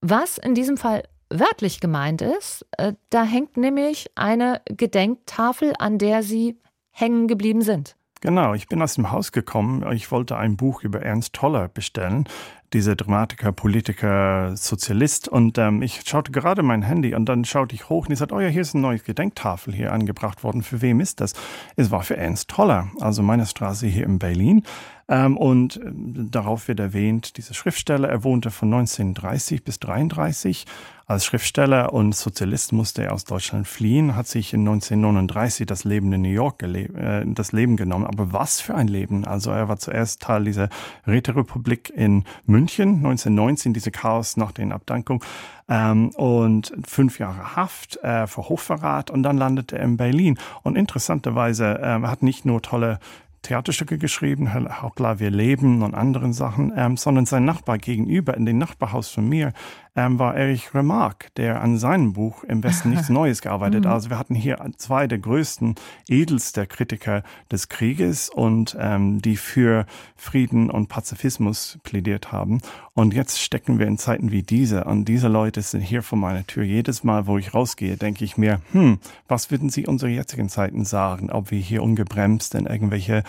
was 0.00 0.38
in 0.38 0.54
diesem 0.54 0.76
Fall 0.76 1.04
wörtlich 1.28 1.80
gemeint 1.80 2.22
ist. 2.22 2.66
Äh, 2.76 2.94
da 3.10 3.22
hängt 3.22 3.56
nämlich 3.56 4.10
eine 4.16 4.60
Gedenktafel, 4.64 5.74
an 5.78 5.98
der 5.98 6.22
sie 6.22 6.58
hängen 6.90 7.28
geblieben 7.28 7.62
sind. 7.62 7.96
Genau, 8.20 8.52
ich 8.52 8.68
bin 8.68 8.82
aus 8.82 8.94
dem 8.94 9.10
Haus 9.12 9.32
gekommen. 9.32 9.90
Ich 9.92 10.10
wollte 10.10 10.36
ein 10.36 10.56
Buch 10.56 10.82
über 10.82 11.00
Ernst 11.00 11.32
Toller 11.32 11.68
bestellen 11.68 12.28
dieser 12.72 12.96
Dramatiker, 12.96 13.52
Politiker, 13.52 14.56
Sozialist. 14.56 15.28
Und 15.28 15.58
ähm, 15.58 15.82
ich 15.82 16.02
schaute 16.06 16.32
gerade 16.32 16.62
mein 16.62 16.82
Handy 16.82 17.14
und 17.14 17.26
dann 17.26 17.44
schaute 17.44 17.74
ich 17.74 17.88
hoch 17.88 18.06
und 18.06 18.12
ich 18.12 18.18
sagte, 18.18 18.34
oh 18.34 18.40
ja, 18.40 18.48
hier 18.48 18.62
ist 18.62 18.74
eine 18.74 18.82
neue 18.82 18.98
Gedenktafel 18.98 19.74
hier 19.74 19.92
angebracht 19.92 20.44
worden. 20.44 20.62
Für 20.62 20.80
wem 20.82 21.00
ist 21.00 21.20
das? 21.20 21.34
Es 21.76 21.90
war 21.90 22.02
für 22.02 22.16
Ernst 22.16 22.48
Toller, 22.48 22.88
also 23.00 23.22
meine 23.22 23.46
Straße 23.46 23.86
hier 23.86 24.04
in 24.04 24.18
Berlin. 24.18 24.62
Ähm, 25.10 25.36
und 25.36 25.76
äh, 25.76 25.90
darauf 25.92 26.68
wird 26.68 26.78
erwähnt, 26.78 27.36
dieser 27.36 27.52
Schriftsteller, 27.52 28.08
er 28.08 28.22
wohnte 28.22 28.52
von 28.52 28.72
1930 28.72 29.64
bis 29.64 29.80
33. 29.80 30.66
Als 31.06 31.24
Schriftsteller 31.24 31.92
und 31.92 32.14
Sozialist 32.14 32.72
musste 32.72 33.02
er 33.02 33.12
aus 33.12 33.24
Deutschland 33.24 33.66
fliehen, 33.66 34.14
hat 34.14 34.28
sich 34.28 34.54
in 34.54 34.60
1939 34.60 35.66
das 35.66 35.82
Leben 35.82 36.12
in 36.12 36.22
New 36.22 36.28
York 36.28 36.62
äh, 36.62 37.24
das 37.26 37.50
Leben 37.50 37.76
genommen. 37.76 38.06
Aber 38.06 38.32
was 38.32 38.60
für 38.60 38.76
ein 38.76 38.86
Leben! 38.86 39.24
Also 39.24 39.50
er 39.50 39.68
war 39.68 39.78
zuerst 39.78 40.22
Teil 40.22 40.44
dieser 40.44 40.68
Räterepublik 41.08 41.90
in 41.90 42.22
München, 42.46 42.98
1919, 42.98 43.74
diese 43.74 43.90
Chaos 43.90 44.36
nach 44.36 44.52
den 44.52 44.70
Abdankungen. 44.70 45.24
Ähm, 45.68 46.10
und 46.10 46.72
fünf 46.86 47.18
Jahre 47.18 47.56
Haft 47.56 47.96
äh, 48.04 48.28
für 48.28 48.48
Hochverrat 48.48 49.10
und 49.10 49.24
dann 49.24 49.36
landete 49.36 49.76
er 49.76 49.84
in 49.84 49.96
Berlin. 49.96 50.38
Und 50.62 50.76
interessanterweise, 50.76 51.64
äh, 51.80 52.00
er 52.00 52.10
hat 52.10 52.22
nicht 52.22 52.44
nur 52.44 52.62
tolle 52.62 53.00
Theaterstücke 53.42 53.98
geschrieben, 53.98 54.52
Hoppla, 54.82 55.18
wir 55.18 55.30
leben 55.30 55.82
und 55.82 55.94
anderen 55.94 56.32
Sachen, 56.32 56.72
ähm, 56.76 56.96
sondern 56.96 57.26
sein 57.26 57.44
Nachbar 57.44 57.78
gegenüber 57.78 58.36
in 58.36 58.44
dem 58.44 58.58
Nachbarhaus 58.58 59.08
von 59.08 59.28
mir 59.28 59.52
ähm, 59.96 60.18
war 60.18 60.36
Erich 60.36 60.74
Remarque, 60.74 61.28
der 61.36 61.60
an 61.60 61.78
seinem 61.78 62.12
Buch 62.12 62.44
Im 62.44 62.62
Westen 62.62 62.90
nichts 62.90 63.08
Neues 63.10 63.42
gearbeitet. 63.42 63.86
hat. 63.86 63.92
Also 63.92 64.10
wir 64.10 64.18
hatten 64.18 64.34
hier 64.34 64.58
zwei 64.76 65.06
der 65.06 65.18
größten, 65.18 65.74
edelsten 66.08 66.68
Kritiker 66.68 67.22
des 67.50 67.68
Krieges 67.68 68.28
und 68.28 68.76
ähm, 68.78 69.20
die 69.22 69.36
für 69.36 69.86
Frieden 70.16 70.70
und 70.70 70.88
Pazifismus 70.88 71.78
plädiert 71.82 72.32
haben. 72.32 72.60
Und 72.94 73.14
jetzt 73.14 73.40
stecken 73.40 73.78
wir 73.78 73.86
in 73.86 73.98
Zeiten 73.98 74.30
wie 74.30 74.42
diese 74.42 74.84
und 74.84 75.06
diese 75.06 75.28
Leute 75.28 75.62
sind 75.62 75.80
hier 75.80 76.02
vor 76.02 76.18
meiner 76.18 76.46
Tür. 76.46 76.64
Jedes 76.64 77.04
Mal, 77.04 77.26
wo 77.26 77.38
ich 77.38 77.54
rausgehe, 77.54 77.96
denke 77.96 78.24
ich 78.24 78.36
mir, 78.36 78.60
hm, 78.72 78.98
was 79.28 79.50
würden 79.50 79.70
sie 79.70 79.86
unsere 79.86 80.10
jetzigen 80.10 80.48
Zeiten 80.48 80.84
sagen, 80.84 81.30
ob 81.30 81.50
wir 81.50 81.58
hier 81.58 81.82
ungebremst 81.82 82.54
in 82.54 82.66
irgendwelche 82.66 83.22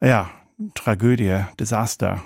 ja, 0.00 0.30
Tragödie, 0.74 1.44
Desaster 1.60 2.20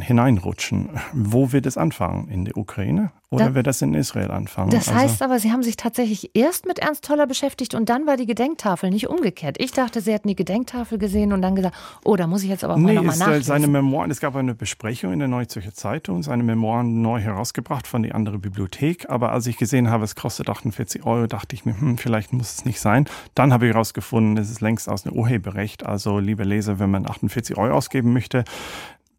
hineinrutschen. 0.00 0.90
Wo 1.12 1.52
wird 1.52 1.66
es 1.66 1.76
anfangen? 1.76 2.28
In 2.28 2.44
der 2.44 2.56
Ukraine? 2.56 3.12
Oder 3.32 3.46
da, 3.46 3.54
wird 3.54 3.66
das 3.66 3.80
in 3.80 3.94
Israel 3.94 4.30
anfangen? 4.30 4.70
Das 4.70 4.88
also, 4.88 5.00
heißt 5.00 5.22
aber, 5.22 5.38
Sie 5.38 5.50
haben 5.50 5.62
sich 5.62 5.76
tatsächlich 5.76 6.32
erst 6.34 6.66
mit 6.66 6.78
Ernst 6.80 7.04
Toller 7.04 7.26
beschäftigt 7.26 7.74
und 7.74 7.88
dann 7.88 8.06
war 8.06 8.18
die 8.18 8.26
Gedenktafel, 8.26 8.90
nicht 8.90 9.08
umgekehrt. 9.08 9.56
Ich 9.58 9.72
dachte, 9.72 10.02
Sie 10.02 10.12
hätten 10.12 10.28
die 10.28 10.36
Gedenktafel 10.36 10.98
gesehen 10.98 11.32
und 11.32 11.40
dann 11.40 11.56
gesagt, 11.56 11.74
oh, 12.04 12.14
da 12.16 12.26
muss 12.26 12.42
ich 12.42 12.50
jetzt 12.50 12.62
aber 12.62 12.74
auch 12.74 12.78
nee, 12.78 12.92
mal 12.92 12.94
nochmal 12.96 13.16
nachlesen. 13.16 13.44
Seine 13.44 13.68
Memoiren, 13.68 14.10
es 14.10 14.20
gab 14.20 14.36
eine 14.36 14.54
Besprechung 14.54 15.14
in 15.14 15.18
der 15.18 15.28
Neuzürcher 15.28 15.72
Zeitung, 15.72 16.22
seine 16.22 16.42
Memoiren 16.42 17.00
neu 17.00 17.20
herausgebracht 17.20 17.86
von 17.86 18.02
der 18.02 18.14
anderen 18.14 18.42
Bibliothek. 18.42 19.08
Aber 19.08 19.32
als 19.32 19.46
ich 19.46 19.56
gesehen 19.56 19.88
habe, 19.88 20.04
es 20.04 20.14
kostet 20.14 20.50
48 20.50 21.06
Euro, 21.06 21.26
dachte 21.26 21.56
ich 21.56 21.64
mir, 21.64 21.80
hm, 21.80 21.96
vielleicht 21.96 22.34
muss 22.34 22.52
es 22.56 22.64
nicht 22.66 22.80
sein. 22.80 23.06
Dann 23.34 23.52
habe 23.54 23.66
ich 23.66 23.72
herausgefunden, 23.72 24.36
es 24.36 24.50
ist 24.50 24.60
längst 24.60 24.90
aus 24.90 25.04
dem 25.04 25.14
Urheberrecht. 25.14 25.86
Also, 25.86 26.18
liebe 26.18 26.44
Leser, 26.44 26.78
wenn 26.78 26.90
man 26.90 27.08
48 27.08 27.56
Euro 27.56 27.74
ausgeben 27.74 28.12
möchte, 28.12 28.44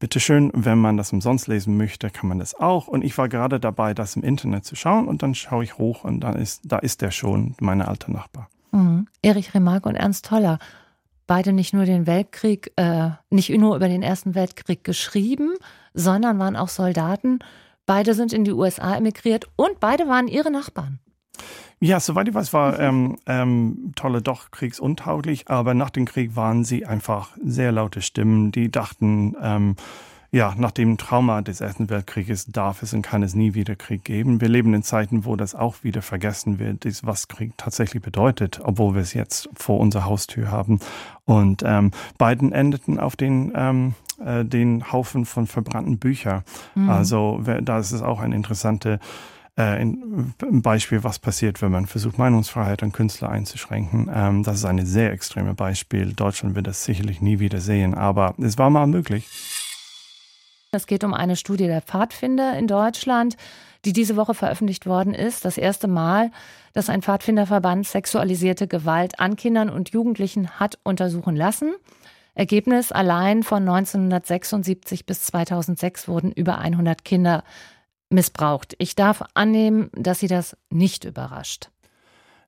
bitteschön, 0.03 0.51
wenn 0.53 0.79
man 0.79 0.97
das 0.97 1.13
umsonst 1.13 1.47
lesen 1.47 1.77
möchte, 1.77 2.09
kann 2.09 2.27
man 2.27 2.37
das 2.37 2.55
auch. 2.55 2.89
Und 2.89 3.05
ich 3.05 3.17
war 3.17 3.29
gerade 3.29 3.57
dabei, 3.57 3.93
das 3.93 4.17
im 4.17 4.21
Internet 4.21 4.65
zu 4.65 4.75
schauen 4.75 5.07
und 5.07 5.23
dann 5.23 5.33
schaue 5.33 5.63
ich 5.63 5.77
hoch 5.77 6.03
und 6.03 6.19
dann 6.19 6.35
ist, 6.35 6.59
da 6.65 6.79
ist 6.79 7.01
der 7.01 7.09
schon, 7.09 7.55
meine 7.61 7.87
alte 7.87 8.11
Nachbar. 8.11 8.49
Mhm. 8.73 9.07
Erich 9.21 9.53
Remarque 9.53 9.87
und 9.87 9.95
Ernst 9.95 10.25
Toller. 10.25 10.59
Beide 11.25 11.53
nicht 11.53 11.73
nur 11.73 11.85
den 11.85 12.05
Weltkrieg, 12.05 12.73
äh, 12.75 13.11
nicht 13.29 13.49
nur 13.51 13.77
über 13.77 13.87
den 13.87 14.03
Ersten 14.03 14.35
Weltkrieg 14.35 14.83
geschrieben, 14.83 15.53
sondern 15.93 16.37
waren 16.37 16.57
auch 16.57 16.67
Soldaten. 16.67 17.39
Beide 17.85 18.13
sind 18.13 18.33
in 18.33 18.43
die 18.43 18.51
USA 18.51 18.97
emigriert 18.97 19.47
und 19.55 19.79
beide 19.79 20.09
waren 20.09 20.27
ihre 20.27 20.51
Nachbarn. 20.51 20.99
Ja, 21.83 21.99
soweit 21.99 22.29
ich 22.29 22.33
weiß, 22.33 22.53
war 22.53 22.79
ähm, 22.79 23.17
ähm, 23.25 23.91
Tolle 23.97 24.21
doch 24.21 24.51
kriegsuntauglich, 24.51 25.49
aber 25.49 25.73
nach 25.73 25.89
dem 25.89 26.05
Krieg 26.05 26.33
waren 26.37 26.63
sie 26.63 26.85
einfach 26.85 27.31
sehr 27.43 27.73
laute 27.73 28.01
Stimmen, 28.01 28.53
die 28.53 28.71
dachten, 28.71 29.35
ähm, 29.41 29.75
ja, 30.31 30.55
nach 30.57 30.71
dem 30.71 30.97
Trauma 30.97 31.41
des 31.41 31.59
Ersten 31.59 31.89
Weltkrieges 31.89 32.45
darf 32.45 32.83
es 32.83 32.93
und 32.93 33.01
kann 33.01 33.21
es 33.21 33.35
nie 33.35 33.53
wieder 33.53 33.75
Krieg 33.75 34.05
geben. 34.05 34.39
Wir 34.39 34.47
leben 34.47 34.73
in 34.73 34.81
Zeiten, 34.81 35.25
wo 35.25 35.35
das 35.35 35.55
auch 35.55 35.83
wieder 35.83 36.01
vergessen 36.01 36.57
wird, 36.57 36.85
was 37.05 37.27
Krieg 37.27 37.51
tatsächlich 37.57 38.01
bedeutet, 38.01 38.61
obwohl 38.63 38.95
wir 38.95 39.01
es 39.01 39.13
jetzt 39.13 39.49
vor 39.53 39.81
unserer 39.81 40.05
Haustür 40.05 40.51
haben. 40.51 40.79
Und 41.25 41.63
ähm, 41.65 41.91
beiden 42.17 42.53
endeten 42.53 42.97
auf 42.97 43.17
den 43.17 43.51
ähm, 43.57 43.95
äh, 44.25 44.45
den 44.45 44.89
Haufen 44.93 45.25
von 45.25 45.47
verbrannten 45.47 45.99
Büchern. 45.99 46.43
Mhm. 46.75 46.89
Also 46.89 47.41
da 47.43 47.77
ist 47.77 47.91
es 47.91 48.01
auch 48.01 48.21
eine 48.21 48.37
interessante 48.37 49.01
äh, 49.55 49.61
ein 49.61 50.33
Beispiel, 50.39 51.03
was 51.03 51.19
passiert, 51.19 51.61
wenn 51.61 51.71
man 51.71 51.85
versucht, 51.85 52.17
Meinungsfreiheit 52.17 52.81
an 52.81 52.91
Künstler 52.91 53.29
einzuschränken. 53.29 54.09
Ähm, 54.13 54.43
das 54.43 54.57
ist 54.57 54.65
ein 54.65 54.83
sehr 54.85 55.11
extremes 55.11 55.55
Beispiel. 55.55 56.13
Deutschland 56.13 56.55
wird 56.55 56.67
das 56.67 56.83
sicherlich 56.83 57.21
nie 57.21 57.39
wieder 57.39 57.59
sehen, 57.59 57.93
aber 57.93 58.33
es 58.39 58.57
war 58.57 58.69
mal 58.69 58.87
möglich. 58.87 59.27
Es 60.71 60.87
geht 60.87 61.03
um 61.03 61.13
eine 61.13 61.35
Studie 61.35 61.67
der 61.67 61.81
Pfadfinder 61.81 62.57
in 62.57 62.65
Deutschland, 62.65 63.37
die 63.85 63.93
diese 63.93 64.15
Woche 64.15 64.33
veröffentlicht 64.33 64.87
worden 64.87 65.13
ist. 65.13 65.45
Das 65.45 65.59
erste 65.59 65.87
Mal, 65.87 66.31
dass 66.73 66.89
ein 66.89 67.03
Pfadfinderverband 67.03 67.85
sexualisierte 67.85 68.67
Gewalt 68.67 69.19
an 69.19 69.35
Kindern 69.35 69.69
und 69.69 69.89
Jugendlichen 69.91 70.59
hat 70.59 70.79
untersuchen 70.83 71.35
lassen. 71.35 71.75
Ergebnis 72.33 72.91
allein 72.91 73.43
von 73.43 73.61
1976 73.61 75.05
bis 75.05 75.21
2006 75.25 76.07
wurden 76.07 76.31
über 76.31 76.57
100 76.57 77.05
Kinder 77.05 77.43
missbraucht. 78.13 78.75
Ich 78.77 78.95
darf 78.95 79.23
annehmen, 79.33 79.89
dass 79.93 80.19
Sie 80.19 80.27
das 80.27 80.55
nicht 80.69 81.03
überrascht. 81.03 81.69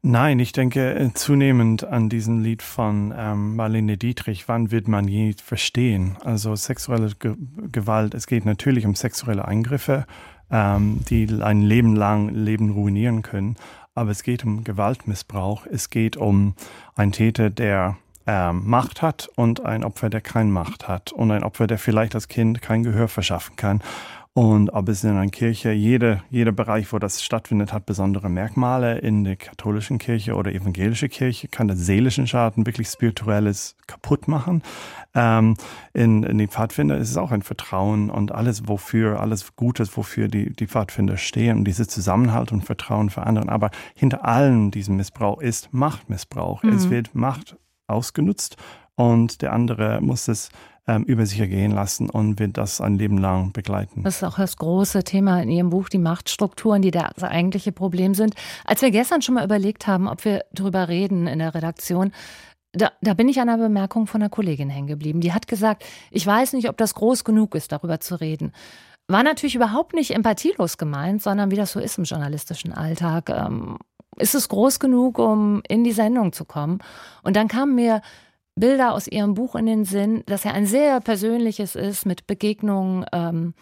Nein, 0.07 0.37
ich 0.37 0.51
denke 0.51 0.93
äh, 0.93 1.13
zunehmend 1.13 1.83
an 1.83 2.09
diesen 2.09 2.43
Lied 2.43 2.61
von 2.61 3.11
ähm, 3.17 3.55
Marlene 3.55 3.97
Dietrich, 3.97 4.47
wann 4.47 4.69
wird 4.69 4.87
man 4.87 5.07
je 5.07 5.33
verstehen? 5.33 6.15
Also 6.23 6.55
sexuelle 6.55 7.09
Ge 7.17 7.35
Gewalt, 7.71 8.13
es 8.13 8.27
geht 8.27 8.45
natürlich 8.45 8.85
um 8.85 8.93
sexuelle 8.93 9.45
Eingriffe, 9.47 10.05
ähm, 10.51 10.99
die 11.09 11.27
ein 11.41 11.63
Leben 11.63 11.95
lang 11.95 12.29
Leben 12.29 12.69
ruinieren 12.69 13.23
können, 13.23 13.55
aber 13.95 14.11
es 14.11 14.21
geht 14.21 14.45
um 14.45 14.63
Gewaltmissbrauch, 14.63 15.65
es 15.65 15.89
geht 15.89 16.17
um 16.17 16.53
einen 16.95 17.11
Täter, 17.11 17.49
der 17.49 17.97
ähm, 18.27 18.61
Macht 18.65 19.01
hat 19.01 19.29
und 19.35 19.65
ein 19.65 19.83
Opfer, 19.83 20.11
der 20.11 20.21
keine 20.21 20.51
Macht 20.51 20.87
hat 20.87 21.13
und 21.13 21.31
ein 21.31 21.43
Opfer, 21.43 21.65
der 21.65 21.79
vielleicht 21.79 22.13
als 22.13 22.27
Kind 22.27 22.61
kein 22.61 22.83
Gehör 22.83 23.07
verschaffen 23.07 23.55
kann. 23.55 23.81
Und 24.37 24.71
ob 24.71 24.89
es 24.89 25.01
in 25.05 25.11
einer 25.11 25.31
Kirche, 25.31 25.71
jede, 25.71 26.21
jeder 26.29 26.51
Bereich, 26.51 26.91
wo 26.91 26.99
das 26.99 27.23
stattfindet, 27.23 27.71
hat 27.71 27.85
besondere 27.85 28.29
Merkmale. 28.29 28.97
In 28.97 29.23
der 29.23 29.37
katholischen 29.37 29.97
Kirche 29.97 30.35
oder 30.35 30.53
evangelischen 30.53 31.07
Kirche 31.07 31.47
kann 31.47 31.69
das 31.69 31.79
seelischen 31.79 32.27
Schaden 32.27 32.65
wirklich 32.65 32.89
spirituelles 32.89 33.77
kaputt 33.87 34.27
machen. 34.27 34.61
Ähm, 35.13 35.55
in, 35.93 36.23
in 36.23 36.37
den 36.37 36.49
Pfadfinder 36.49 36.97
ist 36.97 37.11
es 37.11 37.15
auch 37.15 37.31
ein 37.31 37.43
Vertrauen 37.43 38.09
und 38.09 38.33
alles, 38.33 38.67
wofür, 38.67 39.21
alles 39.21 39.55
Gutes, 39.55 39.95
wofür 39.95 40.27
die, 40.27 40.51
die 40.51 40.67
Pfadfinder 40.67 41.15
stehen 41.15 41.59
und 41.59 41.63
diese 41.63 41.87
Zusammenhalt 41.87 42.51
und 42.51 42.65
Vertrauen 42.65 43.09
für 43.09 43.23
andere. 43.23 43.47
Aber 43.47 43.71
hinter 43.95 44.25
allem 44.25 44.69
diesem 44.69 44.97
Missbrauch 44.97 45.39
ist 45.39 45.73
Machtmissbrauch. 45.73 46.61
Mhm. 46.61 46.73
Es 46.73 46.89
wird 46.89 47.15
Macht 47.15 47.55
ausgenutzt 47.87 48.57
und 48.95 49.41
der 49.41 49.53
andere 49.53 50.01
muss 50.01 50.27
es 50.27 50.49
ähm, 50.87 51.03
über 51.03 51.25
sich 51.25 51.39
ergehen 51.39 51.71
lassen 51.71 52.09
und 52.09 52.39
wird 52.39 52.57
das 52.57 52.81
ein 52.81 52.95
Leben 52.95 53.17
lang 53.17 53.51
begleiten. 53.51 54.03
Das 54.03 54.17
ist 54.17 54.23
auch 54.23 54.37
das 54.37 54.57
große 54.57 55.03
Thema 55.03 55.41
in 55.41 55.49
Ihrem 55.49 55.69
Buch, 55.69 55.89
die 55.89 55.97
Machtstrukturen, 55.97 56.81
die 56.81 56.91
das 56.91 57.23
eigentliche 57.23 57.71
Problem 57.71 58.13
sind. 58.13 58.35
Als 58.65 58.81
wir 58.81 58.91
gestern 58.91 59.21
schon 59.21 59.35
mal 59.35 59.45
überlegt 59.45 59.87
haben, 59.87 60.07
ob 60.07 60.25
wir 60.25 60.45
darüber 60.51 60.87
reden 60.87 61.27
in 61.27 61.39
der 61.39 61.55
Redaktion, 61.55 62.11
da, 62.73 62.91
da 63.01 63.13
bin 63.13 63.29
ich 63.29 63.39
an 63.39 63.49
einer 63.49 63.63
Bemerkung 63.63 64.05
von 64.05 64.21
einer 64.21 64.29
Kollegin 64.29 64.69
hängen 64.69 64.87
geblieben. 64.87 65.21
Die 65.21 65.33
hat 65.33 65.47
gesagt, 65.47 65.85
ich 66.11 66.25
weiß 66.27 66.53
nicht, 66.53 66.69
ob 66.69 66.77
das 66.77 66.93
groß 66.93 67.23
genug 67.23 67.55
ist, 67.55 67.71
darüber 67.71 67.99
zu 67.99 68.19
reden. 68.19 68.51
War 69.07 69.23
natürlich 69.23 69.55
überhaupt 69.55 69.93
nicht 69.93 70.11
empathielos 70.11 70.77
gemeint, 70.77 71.21
sondern 71.21 71.51
wie 71.51 71.55
das 71.55 71.71
so 71.71 71.79
ist 71.79 71.97
im 71.97 72.03
journalistischen 72.03 72.73
Alltag. 72.73 73.29
Ähm, 73.29 73.77
ist 74.17 74.35
es 74.35 74.49
groß 74.49 74.79
genug, 74.79 75.19
um 75.19 75.61
in 75.67 75.83
die 75.83 75.91
Sendung 75.91 76.31
zu 76.33 76.45
kommen? 76.45 76.79
Und 77.23 77.35
dann 77.35 77.47
kamen 77.47 77.75
mir 77.75 78.01
Bilder 78.55 78.93
aus 78.93 79.07
ihrem 79.07 79.33
Buch 79.33 79.55
in 79.55 79.65
den 79.65 79.85
Sinn, 79.85 80.23
dass 80.25 80.43
ja 80.43 80.51
ein 80.51 80.65
sehr 80.65 81.01
persönliches 81.01 81.75
ist 81.75 82.05
mit 82.05 82.25
Begegnungen 82.25 83.05
ähm, 83.11 83.53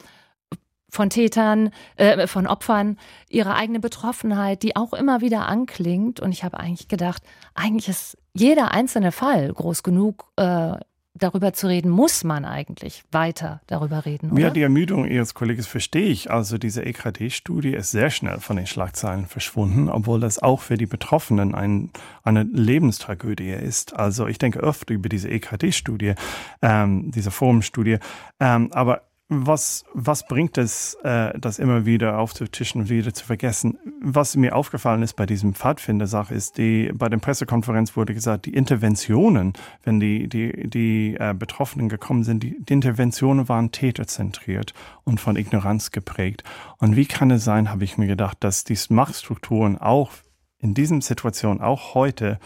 von 0.89 1.09
Tätern, 1.09 1.71
äh, 1.95 2.27
von 2.27 2.45
Opfern, 2.45 2.97
ihre 3.27 3.55
eigene 3.55 3.79
Betroffenheit, 3.79 4.61
die 4.61 4.75
auch 4.75 4.93
immer 4.93 5.21
wieder 5.21 5.47
anklingt. 5.47 6.19
Und 6.19 6.31
ich 6.31 6.43
habe 6.43 6.59
eigentlich 6.59 6.87
gedacht, 6.87 7.23
eigentlich 7.55 7.89
ist 7.89 8.17
jeder 8.33 8.71
einzelne 8.71 9.11
Fall 9.11 9.51
groß 9.51 9.81
genug, 9.81 10.25
äh, 10.35 10.75
darüber 11.15 11.53
zu 11.53 11.67
reden, 11.67 11.89
muss 11.89 12.23
man 12.23 12.45
eigentlich 12.45 13.03
weiter 13.11 13.61
darüber 13.67 14.05
reden. 14.05 14.31
Oder? 14.31 14.41
Ja, 14.41 14.49
die 14.49 14.61
Ermüdung 14.61 15.05
Ihres 15.05 15.33
Kollegen 15.33 15.63
verstehe 15.63 16.07
ich. 16.07 16.31
Also 16.31 16.57
diese 16.57 16.85
EKD-Studie 16.85 17.73
ist 17.73 17.91
sehr 17.91 18.09
schnell 18.09 18.39
von 18.39 18.55
den 18.55 18.65
Schlagzeilen 18.65 19.27
verschwunden, 19.27 19.89
obwohl 19.89 20.19
das 20.19 20.39
auch 20.39 20.61
für 20.61 20.77
die 20.77 20.87
Betroffenen 20.87 21.53
ein, 21.53 21.91
eine 22.23 22.43
Lebenstragödie 22.43 23.51
ist. 23.51 23.95
Also 23.95 24.27
ich 24.27 24.39
denke 24.39 24.63
oft 24.63 24.89
über 24.89 25.09
diese 25.09 25.29
EKD-Studie, 25.29 26.15
ähm, 26.61 27.11
diese 27.11 27.31
Forumstudie. 27.31 27.99
Ähm, 28.39 28.71
aber 28.73 29.03
was, 29.45 29.83
was 29.93 30.27
bringt 30.27 30.57
es, 30.57 30.95
äh, 31.03 31.37
das 31.39 31.59
immer 31.59 31.85
wieder 31.85 32.17
aufzutischen 32.19 32.81
und 32.81 32.89
wieder 32.89 33.13
zu 33.13 33.25
vergessen? 33.25 33.77
Was 34.01 34.35
mir 34.35 34.55
aufgefallen 34.55 35.03
ist 35.03 35.15
bei 35.15 35.25
diesem 35.25 35.53
Pfadfinder-Sache 35.53 36.33
ist, 36.33 36.57
die, 36.57 36.91
bei 36.93 37.09
der 37.09 37.17
Pressekonferenz 37.17 37.95
wurde 37.95 38.13
gesagt, 38.13 38.45
die 38.45 38.53
Interventionen, 38.53 39.53
wenn 39.83 39.99
die, 39.99 40.27
die, 40.27 40.69
die 40.69 41.15
äh, 41.19 41.33
Betroffenen 41.37 41.89
gekommen 41.89 42.23
sind, 42.23 42.43
die, 42.43 42.55
die 42.59 42.73
Interventionen 42.73 43.49
waren 43.49 43.71
täterzentriert 43.71 44.73
und 45.03 45.19
von 45.19 45.35
Ignoranz 45.35 45.91
geprägt. 45.91 46.43
Und 46.77 46.95
wie 46.95 47.05
kann 47.05 47.31
es 47.31 47.43
sein, 47.43 47.69
habe 47.69 47.83
ich 47.83 47.97
mir 47.97 48.07
gedacht, 48.07 48.37
dass 48.41 48.63
diese 48.63 48.93
Machtstrukturen 48.93 49.77
auch 49.77 50.11
in 50.59 50.73
diesen 50.73 51.01
Situationen, 51.01 51.61
auch 51.61 51.93
heute, 51.93 52.39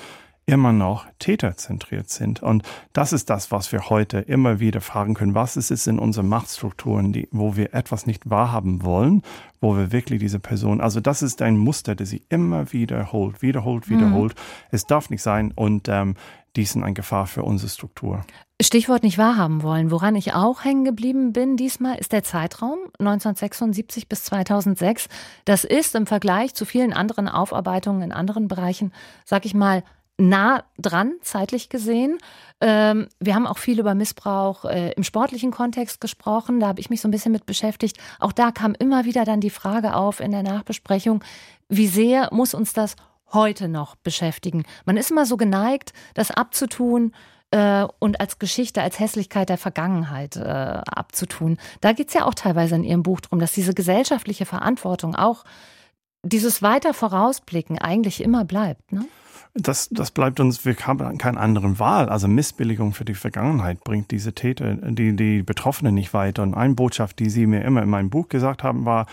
immer 0.47 0.71
noch 0.71 1.05
täterzentriert 1.19 2.09
sind. 2.09 2.41
Und 2.41 2.63
das 2.93 3.11
ist 3.11 3.29
das, 3.29 3.51
was 3.51 3.71
wir 3.73 3.89
heute 3.89 4.19
immer 4.19 4.61
wieder 4.61 4.79
fragen 4.79 5.13
können. 5.13 5.35
Was 5.35 5.57
ist 5.57 5.71
es 5.71 5.87
in 5.87 5.99
unseren 5.99 6.29
Machtstrukturen, 6.29 7.11
die, 7.11 7.27
wo 7.31 7.57
wir 7.57 7.73
etwas 7.73 8.05
nicht 8.05 8.29
wahrhaben 8.29 8.83
wollen, 8.83 9.23
wo 9.59 9.75
wir 9.75 9.91
wirklich 9.91 10.19
diese 10.19 10.39
Person, 10.39 10.79
also 10.79 11.01
das 11.01 11.21
ist 11.21 11.41
ein 11.41 11.57
Muster, 11.57 11.95
der 11.95 12.05
sie 12.05 12.23
immer 12.29 12.71
wiederholt, 12.71 13.41
wiederholt, 13.41 13.89
mhm. 13.89 13.95
wiederholt. 13.95 14.35
Mhm. 14.35 14.67
Es 14.71 14.85
darf 14.85 15.09
nicht 15.09 15.21
sein 15.21 15.51
und 15.53 15.89
ähm, 15.89 16.15
die 16.55 16.63
sind 16.63 16.83
eine 16.83 16.93
Gefahr 16.93 17.27
für 17.27 17.43
unsere 17.43 17.69
Struktur. 17.69 18.25
Stichwort 18.59 19.03
nicht 19.03 19.19
wahrhaben 19.19 19.61
wollen. 19.61 19.91
Woran 19.91 20.15
ich 20.15 20.33
auch 20.33 20.63
hängen 20.63 20.83
geblieben 20.83 21.31
bin 21.31 21.57
diesmal 21.57 21.97
ist 21.97 22.11
der 22.11 22.23
Zeitraum 22.23 22.79
1976 22.99 24.07
bis 24.09 24.23
2006. 24.23 25.09
Das 25.45 25.63
ist 25.63 25.93
im 25.93 26.07
Vergleich 26.07 26.55
zu 26.55 26.65
vielen 26.65 26.93
anderen 26.93 27.27
Aufarbeitungen 27.27 28.01
in 28.01 28.11
anderen 28.11 28.47
Bereichen, 28.47 28.93
sag 29.25 29.45
ich 29.45 29.53
mal, 29.53 29.83
nah 30.17 30.63
dran, 30.77 31.13
zeitlich 31.21 31.69
gesehen. 31.69 32.17
Ähm, 32.59 33.07
wir 33.19 33.35
haben 33.35 33.45
auch 33.45 33.59
viel 33.59 33.79
über 33.79 33.93
Missbrauch 33.93 34.65
äh, 34.65 34.91
im 34.93 35.03
sportlichen 35.03 35.51
Kontext 35.51 36.01
gesprochen. 36.01 36.59
Da 36.59 36.67
habe 36.67 36.79
ich 36.79 36.89
mich 36.89 37.01
so 37.01 37.07
ein 37.07 37.11
bisschen 37.11 37.31
mit 37.31 37.45
beschäftigt. 37.45 37.97
Auch 38.19 38.31
da 38.31 38.51
kam 38.51 38.73
immer 38.73 39.05
wieder 39.05 39.25
dann 39.25 39.41
die 39.41 39.51
Frage 39.51 39.95
auf 39.95 40.19
in 40.19 40.31
der 40.31 40.43
Nachbesprechung, 40.43 41.23
wie 41.69 41.87
sehr 41.87 42.29
muss 42.31 42.53
uns 42.53 42.73
das 42.73 42.95
heute 43.31 43.67
noch 43.67 43.95
beschäftigen? 43.95 44.63
Man 44.85 44.97
ist 44.97 45.11
immer 45.11 45.25
so 45.25 45.37
geneigt, 45.37 45.93
das 46.13 46.31
abzutun 46.31 47.11
äh, 47.51 47.85
und 47.99 48.19
als 48.19 48.39
Geschichte, 48.39 48.81
als 48.81 48.99
Hässlichkeit 48.99 49.49
der 49.49 49.57
Vergangenheit 49.57 50.35
äh, 50.35 50.41
abzutun. 50.41 51.57
Da 51.81 51.91
geht 51.91 52.07
es 52.07 52.13
ja 52.13 52.25
auch 52.25 52.33
teilweise 52.33 52.75
in 52.75 52.83
Ihrem 52.83 53.03
Buch 53.03 53.21
drum, 53.21 53.39
dass 53.39 53.51
diese 53.53 53.73
gesellschaftliche 53.73 54.45
Verantwortung 54.45 55.15
auch 55.15 55.43
dieses 56.23 56.61
weiter 56.61 56.93
Vorausblicken 56.93 57.79
eigentlich 57.79 58.21
immer 58.21 58.45
bleibt. 58.45 58.91
Ne? 58.91 59.05
das, 59.59 59.89
das 59.89 60.11
bleibt 60.11 60.39
uns, 60.39 60.65
wir 60.65 60.75
haben 60.75 61.17
keine 61.17 61.39
andere 61.39 61.79
Wahl. 61.79 62.09
Also 62.09 62.27
Missbilligung 62.27 62.93
für 62.93 63.05
die 63.05 63.15
Vergangenheit 63.15 63.83
bringt 63.83 64.11
diese 64.11 64.33
Täter, 64.33 64.75
die, 64.75 65.15
die 65.15 65.43
Betroffenen 65.43 65.95
nicht 65.95 66.13
weiter. 66.13 66.43
Und 66.43 66.53
eine 66.53 66.75
Botschaft, 66.75 67.19
die 67.19 67.29
Sie 67.29 67.47
mir 67.47 67.63
immer 67.63 67.81
in 67.81 67.89
meinem 67.89 68.09
Buch 68.09 68.29
gesagt 68.29 68.63
haben, 68.63 68.85
war, 68.85 69.07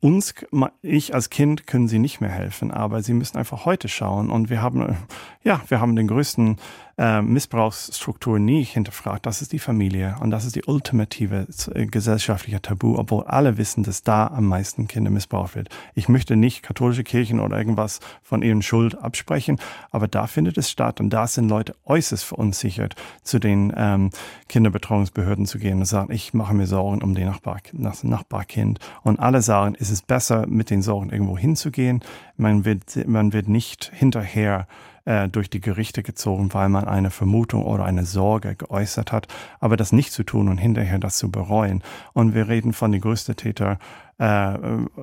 uns, 0.00 0.34
ich 0.82 1.14
als 1.14 1.30
Kind 1.30 1.66
können 1.66 1.88
sie 1.88 1.98
nicht 1.98 2.20
mehr 2.20 2.30
helfen, 2.30 2.70
aber 2.70 3.02
sie 3.02 3.12
müssen 3.12 3.38
einfach 3.38 3.64
heute 3.64 3.88
schauen. 3.88 4.30
Und 4.30 4.48
wir 4.48 4.62
haben, 4.62 4.96
ja, 5.42 5.60
wir 5.66 5.80
haben 5.80 5.96
den 5.96 6.06
größten 6.06 6.58
äh, 6.98 7.22
Missbrauchsstruktur 7.22 8.38
nie 8.38 8.64
hinterfragt. 8.64 9.26
Das 9.26 9.42
ist 9.42 9.52
die 9.52 9.58
Familie 9.58 10.16
und 10.20 10.30
das 10.30 10.44
ist 10.44 10.56
die 10.56 10.64
ultimative 10.64 11.46
äh, 11.74 11.86
gesellschaftliche 11.86 12.62
Tabu, 12.62 12.96
obwohl 12.96 13.24
alle 13.24 13.58
wissen, 13.58 13.82
dass 13.82 14.02
da 14.02 14.26
am 14.28 14.46
meisten 14.46 14.88
Kinder 14.88 15.10
missbraucht 15.10 15.54
wird. 15.56 15.68
Ich 15.94 16.08
möchte 16.08 16.36
nicht 16.36 16.62
katholische 16.62 17.04
Kirchen 17.04 17.40
oder 17.40 17.58
irgendwas 17.58 18.00
von 18.22 18.42
ihren 18.42 18.62
Schuld 18.62 18.96
absprechen, 18.96 19.58
aber 19.90 20.08
da 20.08 20.26
findet 20.26 20.58
es 20.58 20.70
statt 20.70 21.00
und 21.00 21.10
da 21.10 21.26
sind 21.26 21.48
Leute 21.48 21.74
äußerst 21.84 22.24
verunsichert, 22.24 22.94
zu 23.22 23.38
den 23.38 23.72
ähm, 23.76 24.10
Kinderbetreuungsbehörden 24.48 25.46
zu 25.46 25.58
gehen 25.58 25.78
und 25.78 25.86
sagen, 25.86 26.12
ich 26.12 26.34
mache 26.34 26.54
mir 26.54 26.66
Sorgen 26.66 27.02
um 27.02 27.14
den 27.14 27.26
Nachbar, 27.26 27.58
das 27.72 28.04
Nachbarkind. 28.04 28.78
Und 29.02 29.18
alle 29.18 29.42
sagen, 29.42 29.74
ist 29.74 29.90
es 29.90 30.02
besser, 30.02 30.46
mit 30.46 30.70
den 30.70 30.82
Sorgen 30.82 31.10
irgendwo 31.10 31.36
hinzugehen. 31.36 32.02
Man 32.36 32.64
wird, 32.64 33.06
man 33.06 33.32
wird 33.32 33.48
nicht 33.48 33.90
hinterher 33.94 34.66
äh, 35.04 35.28
durch 35.28 35.50
die 35.50 35.60
Gerichte 35.60 36.02
gezogen, 36.02 36.54
weil 36.54 36.68
man 36.68 36.84
eine 36.84 37.10
Vermutung 37.10 37.64
oder 37.64 37.84
eine 37.84 38.04
Sorge 38.04 38.56
geäußert 38.56 39.12
hat, 39.12 39.28
aber 39.60 39.76
das 39.76 39.92
nicht 39.92 40.12
zu 40.12 40.22
tun 40.22 40.48
und 40.48 40.58
hinterher 40.58 40.98
das 40.98 41.16
zu 41.16 41.30
bereuen. 41.30 41.82
Und 42.12 42.34
wir 42.34 42.48
reden 42.48 42.72
von 42.72 42.92
den 42.92 43.00
größten 43.00 43.36
Täter 43.36 43.78
äh, 44.18 44.58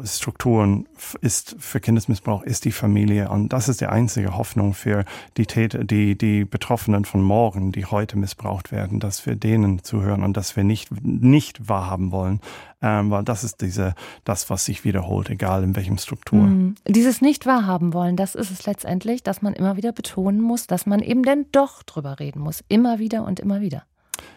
Strukturen 0.05 0.87
ist 1.19 1.55
für 1.59 1.79
Kindesmissbrauch 1.79 2.43
ist 2.43 2.65
die 2.65 2.71
Familie 2.71 3.29
und 3.29 3.49
das 3.49 3.67
ist 3.67 3.81
die 3.81 3.87
einzige 3.87 4.37
Hoffnung 4.37 4.73
für 4.73 5.03
die 5.37 5.45
Täter, 5.45 5.83
die 5.83 6.17
die 6.17 6.45
Betroffenen 6.45 7.05
von 7.05 7.21
morgen, 7.21 7.71
die 7.71 7.85
heute 7.85 8.17
missbraucht 8.17 8.71
werden, 8.71 8.99
dass 8.99 9.25
wir 9.25 9.35
denen 9.35 9.83
zuhören 9.83 10.23
und 10.23 10.37
dass 10.37 10.55
wir 10.55 10.63
nicht 10.63 10.89
nicht 11.03 11.67
wahrhaben 11.67 12.11
wollen, 12.11 12.39
ähm, 12.81 13.11
weil 13.11 13.23
das 13.23 13.43
ist 13.43 13.61
diese 13.61 13.95
das, 14.23 14.49
was 14.49 14.65
sich 14.65 14.85
wiederholt, 14.85 15.29
egal 15.29 15.63
in 15.63 15.75
welchem 15.75 15.97
Struktur. 15.97 16.43
Mhm. 16.43 16.75
Dieses 16.87 17.21
nicht 17.21 17.45
wahrhaben 17.45 17.93
wollen, 17.93 18.15
das 18.15 18.35
ist 18.35 18.51
es 18.51 18.65
letztendlich, 18.65 19.23
dass 19.23 19.41
man 19.41 19.53
immer 19.53 19.75
wieder 19.75 19.91
betonen 19.91 20.41
muss, 20.41 20.67
dass 20.67 20.85
man 20.85 21.01
eben 21.01 21.23
denn 21.23 21.47
doch 21.51 21.83
drüber 21.83 22.19
reden 22.19 22.39
muss, 22.39 22.63
immer 22.69 22.99
wieder 22.99 23.25
und 23.25 23.39
immer 23.39 23.61
wieder. 23.61 23.83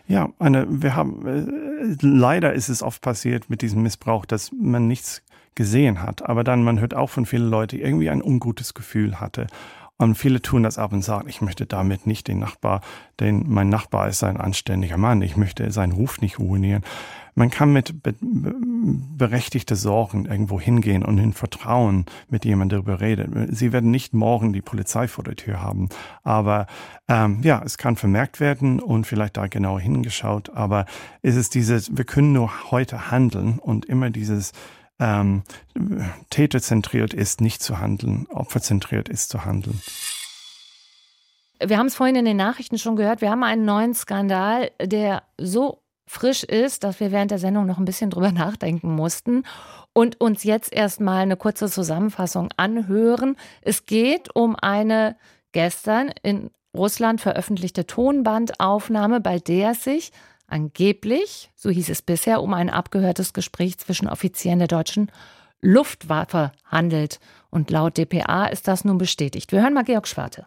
Ja, 0.07 0.31
eine, 0.38 0.66
wir 0.68 0.94
haben, 0.97 1.27
äh, 1.27 1.97
leider 2.01 2.53
ist 2.53 2.68
es 2.68 2.83
oft 2.83 3.03
passiert 3.03 3.51
mit 3.51 3.62
diesem 3.62 3.83
Missbrauch, 3.83 4.27
dass 4.27 4.53
man 4.53 4.87
nichts 4.87 5.23
gesehen 5.55 6.03
hat. 6.03 6.29
Aber 6.29 6.44
dann, 6.44 6.64
man 6.64 6.81
hört 6.81 6.94
auch 6.94 7.11
von 7.11 7.27
vielen 7.27 7.49
Leuten, 7.49 7.79
irgendwie 7.79 8.11
ein 8.11 8.23
ungutes 8.23 8.75
Gefühl 8.75 9.20
hatte. 9.20 9.47
Und 9.97 10.16
viele 10.16 10.42
tun 10.42 10.64
das 10.64 10.77
ab 10.77 10.92
und 10.92 11.03
sagen, 11.03 11.29
ich 11.29 11.40
möchte 11.40 11.66
damit 11.66 12.07
nicht 12.07 12.27
den 12.27 12.40
Nachbar, 12.40 12.81
denn 13.20 13.44
mein 13.47 13.68
Nachbar 13.68 14.09
ist 14.09 14.25
ein 14.25 14.38
anständiger 14.38 14.97
Mann, 14.97 15.23
ich 15.23 15.37
möchte 15.37 15.70
seinen 15.70 15.92
Ruf 15.92 16.20
nicht 16.20 16.40
ruinieren. 16.40 16.83
Man 17.35 17.51
kann 17.51 17.73
mit 17.73 18.03
be 18.03 18.14
berechtigte 19.16 19.77
Sorgen 19.77 20.27
irgendwo 20.27 20.61
hingehen 20.61 21.05
und 21.05 21.18
in 21.18 21.33
Vertrauen 21.33 22.07
mit 22.29 22.44
jemandem 22.44 22.85
darüber 22.85 23.01
reden. 23.01 23.49
Sie 23.53 23.73
werden 23.73 23.90
nicht 23.90 24.12
morgen 24.12 24.53
die 24.53 24.61
Polizei 24.61 25.09
vor 25.09 25.25
der 25.25 25.37
Tür 25.37 25.62
haben, 25.62 25.88
aber 26.23 26.66
ähm, 27.09 27.40
ja, 27.42 27.62
es 27.64 27.79
kann 27.79 27.97
vermerkt 27.97 28.40
werden 28.40 28.81
und 28.81 29.07
vielleicht 29.07 29.37
da 29.37 29.47
genauer 29.47 29.81
hingeschaut. 29.81 30.51
Aber 30.51 30.87
es 31.23 31.37
ist 31.37 31.55
dieses, 31.55 31.97
wir 31.97 32.05
können 32.05 32.33
nur 32.33 32.70
heute 32.70 33.11
handeln 33.11 33.59
und 33.59 33.87
immer 33.87 34.11
dieses 34.11 34.53
ähm, 34.99 35.42
täterzentriert 36.31 37.14
ist, 37.14 37.40
nicht 37.40 37.62
zu 37.62 37.79
handeln, 37.79 38.27
opferzentriert 38.31 39.09
ist 39.09 39.31
zu 39.31 39.44
handeln. 39.44 39.81
Wir 41.61 41.79
haben 41.79 41.87
es 41.87 41.94
vorhin 41.94 42.16
in 42.16 42.25
den 42.25 42.37
Nachrichten 42.37 42.79
schon 42.79 42.97
gehört, 42.97 43.20
wir 43.20 43.31
haben 43.31 43.42
einen 43.42 43.64
neuen 43.64 43.94
Skandal, 43.94 44.70
der 44.81 45.23
so 45.38 45.84
frisch 46.07 46.45
ist, 46.45 46.85
dass 46.85 47.01
wir 47.01 47.12
während 47.12 47.31
der 47.31 47.38
Sendung 47.38 47.67
noch 47.67 47.79
ein 47.79 47.85
bisschen 47.85 48.11
drüber 48.11 48.33
nachdenken 48.33 48.95
mussten 48.95 49.45
und 49.93 50.21
uns 50.21 50.45
jetzt 50.45 50.73
erstmal 50.73 51.23
eine 51.23 51.37
kurze 51.37 51.71
Zusammenfassung 51.71 52.51
anhören. 52.57 53.37
Es 53.62 53.87
geht 53.87 54.35
um 54.35 54.57
eine 54.57 55.17
gestern 55.53 56.11
in 56.23 56.51
Russland 56.77 57.21
veröffentlichte 57.21 57.87
Tonbandaufnahme, 57.87 59.21
bei 59.21 59.38
der 59.38 59.75
sich 59.75 60.11
angeblich, 60.49 61.51
so 61.55 61.71
hieß 61.71 61.88
es 61.88 62.03
bisher, 62.03 62.43
um 62.43 62.53
ein 62.53 62.69
abgehörtes 62.69 63.33
Gespräch 63.33 63.79
zwischen 63.79 64.09
Offizieren 64.09 64.59
der 64.59 64.69
deutschen 64.69 65.11
Luftwaffe 65.61 66.53
handelt. 66.64 67.21
Und 67.51 67.71
laut 67.71 67.97
dpa 67.97 68.47
ist 68.47 68.69
das 68.69 68.85
nun 68.85 68.99
bestätigt. 68.99 69.53
Wir 69.53 69.62
hören 69.62 69.75
mal 69.75 69.85
Georg 69.85 70.09
Schwarte. 70.09 70.47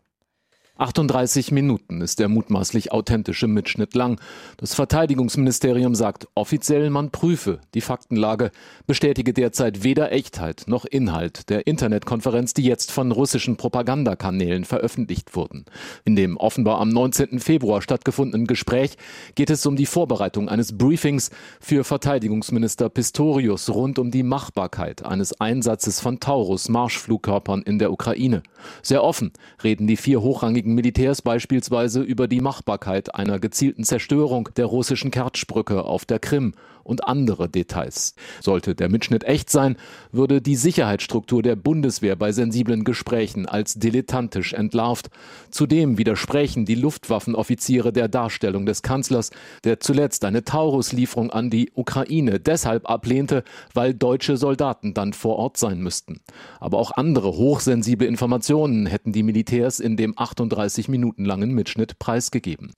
38 0.78 1.52
Minuten 1.52 2.02
ist 2.02 2.20
der 2.20 2.30
mutmaßlich 2.30 2.92
authentische 2.92 3.48
Mitschnitt 3.48 3.96
lang. 3.96 4.20
Das 4.58 4.76
Verteidigungsministerium 4.76 5.96
sagt 5.96 6.28
offiziell, 6.36 6.90
man 6.90 7.10
prüfe 7.10 7.60
die 7.74 7.82
Faktenlage, 7.82 8.52
bestätige 8.86 9.34
derzeit 9.34 9.84
weder 9.84 10.12
Echtheit 10.12 10.66
noch 10.68 10.86
Inhalt 10.86 11.50
der 11.50 11.66
Internetkonferenz, 11.66 12.54
die 12.54 12.64
jetzt 12.64 12.92
von 12.92 13.12
russischen 13.12 13.58
Propagandakanälen 13.58 14.66
veröffentlicht 14.66 15.36
wurden. 15.36 15.66
In 16.06 16.16
dem 16.16 16.38
offenbar 16.38 16.80
am 16.80 16.90
19. 16.90 17.40
Februar 17.40 17.82
stattgefundenen 17.82 18.46
Gespräch 18.46 18.98
geht 19.36 19.50
es 19.50 19.66
um 19.66 19.76
die 19.76 19.86
Vorbereitung 19.86 20.48
eines 20.48 20.78
Briefings 20.78 21.32
für 21.60 21.84
Verteidigungsminister 21.84 22.90
Pistorius 22.90 23.70
rund 23.70 23.98
um 23.98 24.12
die 24.12 24.24
Machbarkeit 24.24 25.04
eines 25.04 25.40
Einsatzes 25.42 26.00
von 26.00 26.20
Taurus 26.20 26.70
Marschflugkörpern 26.70 27.64
in 27.64 27.80
der 27.80 27.92
Ukraine. 27.92 28.44
Sehr 28.84 29.04
offen 29.04 29.32
reden 29.64 29.88
die 29.88 29.98
vier 29.98 30.22
hochrangigen 30.22 30.67
ehemaligen 30.68 30.76
Militärs 30.76 31.22
beispielsweise 31.22 32.02
über 32.02 32.28
die 32.28 32.42
Machbarkeit 32.42 33.16
einer 33.16 33.40
gezielten 33.40 33.84
Zerstörung 33.84 34.50
der 34.58 34.66
russischen 34.66 35.12
Kertschbrücke 35.12 35.84
auf 35.84 36.06
der 36.06 36.20
Krim 36.20 36.54
und 36.88 37.08
andere 37.08 37.50
Details. 37.50 38.16
Sollte 38.42 38.74
der 38.74 38.90
Mitschnitt 38.90 39.24
echt 39.26 39.50
sein, 39.50 39.78
würde 40.12 40.42
die 40.42 40.56
Sicherheitsstruktur 40.56 41.44
der 41.44 41.56
Bundeswehr 41.56 42.16
bei 42.16 42.32
sensiblen 42.32 42.84
Gesprächen 42.84 43.46
als 43.46 43.76
dilettantisch 43.76 44.54
entlarvt. 44.54 45.10
Zudem 45.52 45.98
widersprechen 45.98 46.66
die 46.66 46.76
Luftwaffenoffiziere 46.76 47.94
der 47.94 48.08
Darstellung 48.08 48.66
des 48.66 48.82
Kanzlers, 48.82 49.32
der 49.64 49.80
zuletzt 49.80 50.26
eine 50.26 50.44
Taurus-Lieferung 50.44 51.30
an 51.30 51.50
die 51.50 51.72
Ukraine 51.76 52.40
deshalb 52.40 52.90
ablehnte, 52.90 53.44
weil 53.74 53.94
deutsche 53.94 54.38
Soldaten 54.38 54.94
dann 54.94 55.14
vor 55.14 55.36
Ort 55.36 55.58
sein 55.58 55.82
müssten. 55.82 56.22
Aber 56.60 56.80
auch 56.80 56.92
andere 56.92 57.34
hochsensible 57.34 58.08
Informationen 58.08 58.86
hätten 58.86 59.12
die 59.12 59.24
Militärs 59.24 59.80
in 59.80 59.98
dem 59.98 60.14
38 60.18 60.88
Minuten 60.88 61.26
langen 61.26 61.54
Mitschnitt 61.54 62.00
preisgegeben. 62.00 62.72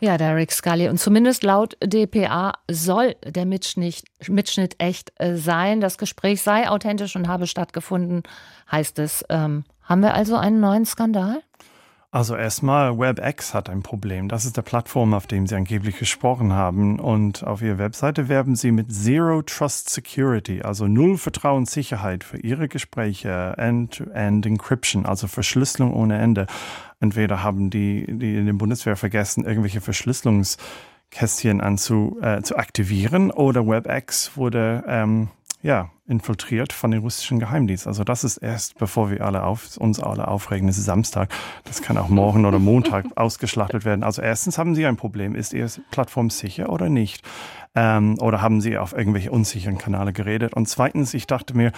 Ja, 0.00 0.18
Derek 0.18 0.52
Scully. 0.52 0.88
Und 0.88 0.98
zumindest 0.98 1.42
laut 1.44 1.76
DPA 1.82 2.52
soll 2.70 3.16
der 3.24 3.46
Mitschnitt, 3.46 4.02
Mitschnitt 4.28 4.76
echt 4.78 5.12
äh, 5.18 5.36
sein. 5.36 5.80
Das 5.80 5.98
Gespräch 5.98 6.42
sei 6.42 6.68
authentisch 6.68 7.16
und 7.16 7.28
habe 7.28 7.46
stattgefunden, 7.46 8.22
heißt 8.70 8.98
es. 8.98 9.24
Ähm, 9.28 9.64
haben 9.82 10.02
wir 10.02 10.14
also 10.14 10.36
einen 10.36 10.60
neuen 10.60 10.84
Skandal? 10.84 11.42
Also 12.14 12.36
erstmal, 12.36 12.96
WebEx 12.96 13.54
hat 13.54 13.68
ein 13.68 13.82
Problem. 13.82 14.28
Das 14.28 14.44
ist 14.44 14.56
der 14.56 14.62
Plattform, 14.62 15.14
auf 15.14 15.26
dem 15.26 15.48
Sie 15.48 15.56
angeblich 15.56 15.98
gesprochen 15.98 16.52
haben. 16.52 17.00
Und 17.00 17.42
auf 17.42 17.60
Ihrer 17.60 17.78
Webseite 17.78 18.28
werben 18.28 18.54
Sie 18.54 18.70
mit 18.70 18.92
Zero 18.92 19.42
Trust 19.42 19.90
Security, 19.90 20.62
also 20.62 20.86
Null 20.86 21.18
Vertrauenssicherheit 21.18 22.22
für 22.22 22.38
Ihre 22.38 22.68
Gespräche, 22.68 23.54
End-to-End 23.56 24.46
-End 24.46 24.48
Encryption, 24.48 25.06
also 25.06 25.26
Verschlüsselung 25.26 25.92
ohne 25.92 26.18
Ende. 26.18 26.46
Entweder 27.00 27.42
haben 27.42 27.70
die, 27.70 28.06
die 28.06 28.36
in 28.36 28.46
der 28.46 28.52
Bundeswehr 28.52 28.94
vergessen, 28.94 29.44
irgendwelche 29.44 29.80
Verschlüsselungskästchen 29.80 31.60
anzu, 31.60 32.16
äh, 32.22 32.42
zu 32.42 32.56
aktivieren 32.56 33.32
oder 33.32 33.66
WebEx 33.66 34.36
wurde 34.36 34.84
ähm, 34.86 35.30
ja, 35.64 35.88
infiltriert 36.06 36.74
von 36.74 36.90
den 36.90 37.00
russischen 37.00 37.38
Geheimdiensten. 37.38 37.88
Also 37.88 38.04
das 38.04 38.22
ist 38.22 38.36
erst, 38.36 38.78
bevor 38.78 39.10
wir 39.10 39.24
alle 39.24 39.44
auf, 39.44 39.78
uns 39.78 39.98
alle 39.98 40.28
aufregen, 40.28 40.68
es 40.68 40.76
ist 40.76 40.84
Samstag. 40.84 41.30
Das 41.64 41.80
kann 41.80 41.96
auch 41.96 42.10
morgen 42.10 42.44
oder 42.44 42.58
Montag 42.58 43.06
ausgeschlachtet 43.16 43.86
werden. 43.86 44.04
Also 44.04 44.20
erstens 44.20 44.58
haben 44.58 44.74
Sie 44.74 44.84
ein 44.84 44.98
Problem. 44.98 45.34
Ist 45.34 45.54
Ihre 45.54 45.70
Plattform 45.90 46.28
sicher 46.28 46.68
oder 46.68 46.90
nicht? 46.90 47.24
Ähm, 47.74 48.18
oder 48.20 48.42
haben 48.42 48.60
Sie 48.60 48.76
auf 48.76 48.92
irgendwelche 48.92 49.30
unsicheren 49.30 49.78
Kanäle 49.78 50.12
geredet? 50.12 50.52
Und 50.52 50.68
zweitens, 50.68 51.14
ich 51.14 51.26
dachte 51.26 51.56
mir, 51.56 51.72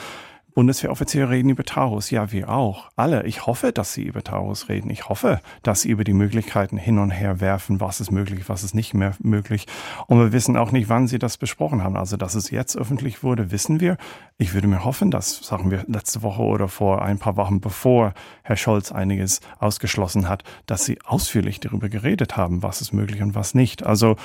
Bundeswehroffiziere 0.57 1.29
reden 1.29 1.51
über 1.51 1.65
Taurus. 1.65 2.11
Ja, 2.11 2.33
wir 2.33 2.49
auch. 2.49 2.89
Alle. 2.97 3.27
Ich 3.27 3.45
hoffe, 3.45 3.73
dass 3.73 3.93
sie 3.93 4.05
über 4.05 4.25
Taurus 4.25 4.71
reden. 4.71 4.89
Ich 4.89 5.11
hoffe, 5.11 5.43
dass 5.63 5.83
sie 5.83 5.91
über 5.91 6.03
die 6.03 6.15
Möglichkeiten 6.15 6.79
hin 6.79 6.99
und 6.99 7.11
her 7.11 7.41
werfen, 7.43 7.79
was 7.79 8.01
ist 8.01 8.11
möglich, 8.11 8.49
was 8.49 8.65
ist 8.65 8.75
nicht 8.75 8.95
mehr 8.95 9.15
möglich. 9.19 9.67
Und 10.07 10.19
wir 10.19 10.33
wissen 10.33 10.57
auch 10.57 10.73
nicht, 10.73 10.89
wann 10.89 11.09
sie 11.09 11.19
das 11.19 11.37
besprochen 11.37 11.85
haben. 11.85 11.95
Also, 11.95 12.17
dass 12.17 12.35
es 12.35 12.51
jetzt 12.51 12.75
öffentlich 12.75 13.23
wurde, 13.23 13.51
wissen 13.51 13.81
wir. 13.81 13.99
Ich 14.39 14.53
würde 14.53 14.69
mir 14.69 14.85
hoffen, 14.85 15.11
dass, 15.11 15.39
sagen 15.39 15.71
wir, 15.71 15.85
letzte 15.89 16.21
Woche 16.21 16.43
oder 16.43 16.69
vor 16.69 17.01
ein 17.01 17.19
paar 17.19 17.39
Wochen, 17.39 17.63
bevor 17.63 18.13
Herr 18.43 18.59
Scholz 18.59 18.93
einiges 18.93 19.41
ausgeschlossen 19.61 20.29
hat, 20.29 20.45
dass 20.67 20.85
sie 20.85 20.99
ausführlich 21.07 21.59
darüber 21.59 21.89
geredet 21.89 22.37
haben, 22.37 22.63
was 22.63 22.83
ist 22.83 22.93
möglich 22.93 23.23
und 23.23 23.35
was 23.35 23.55
nicht. 23.55 23.87
Also, 23.87 24.17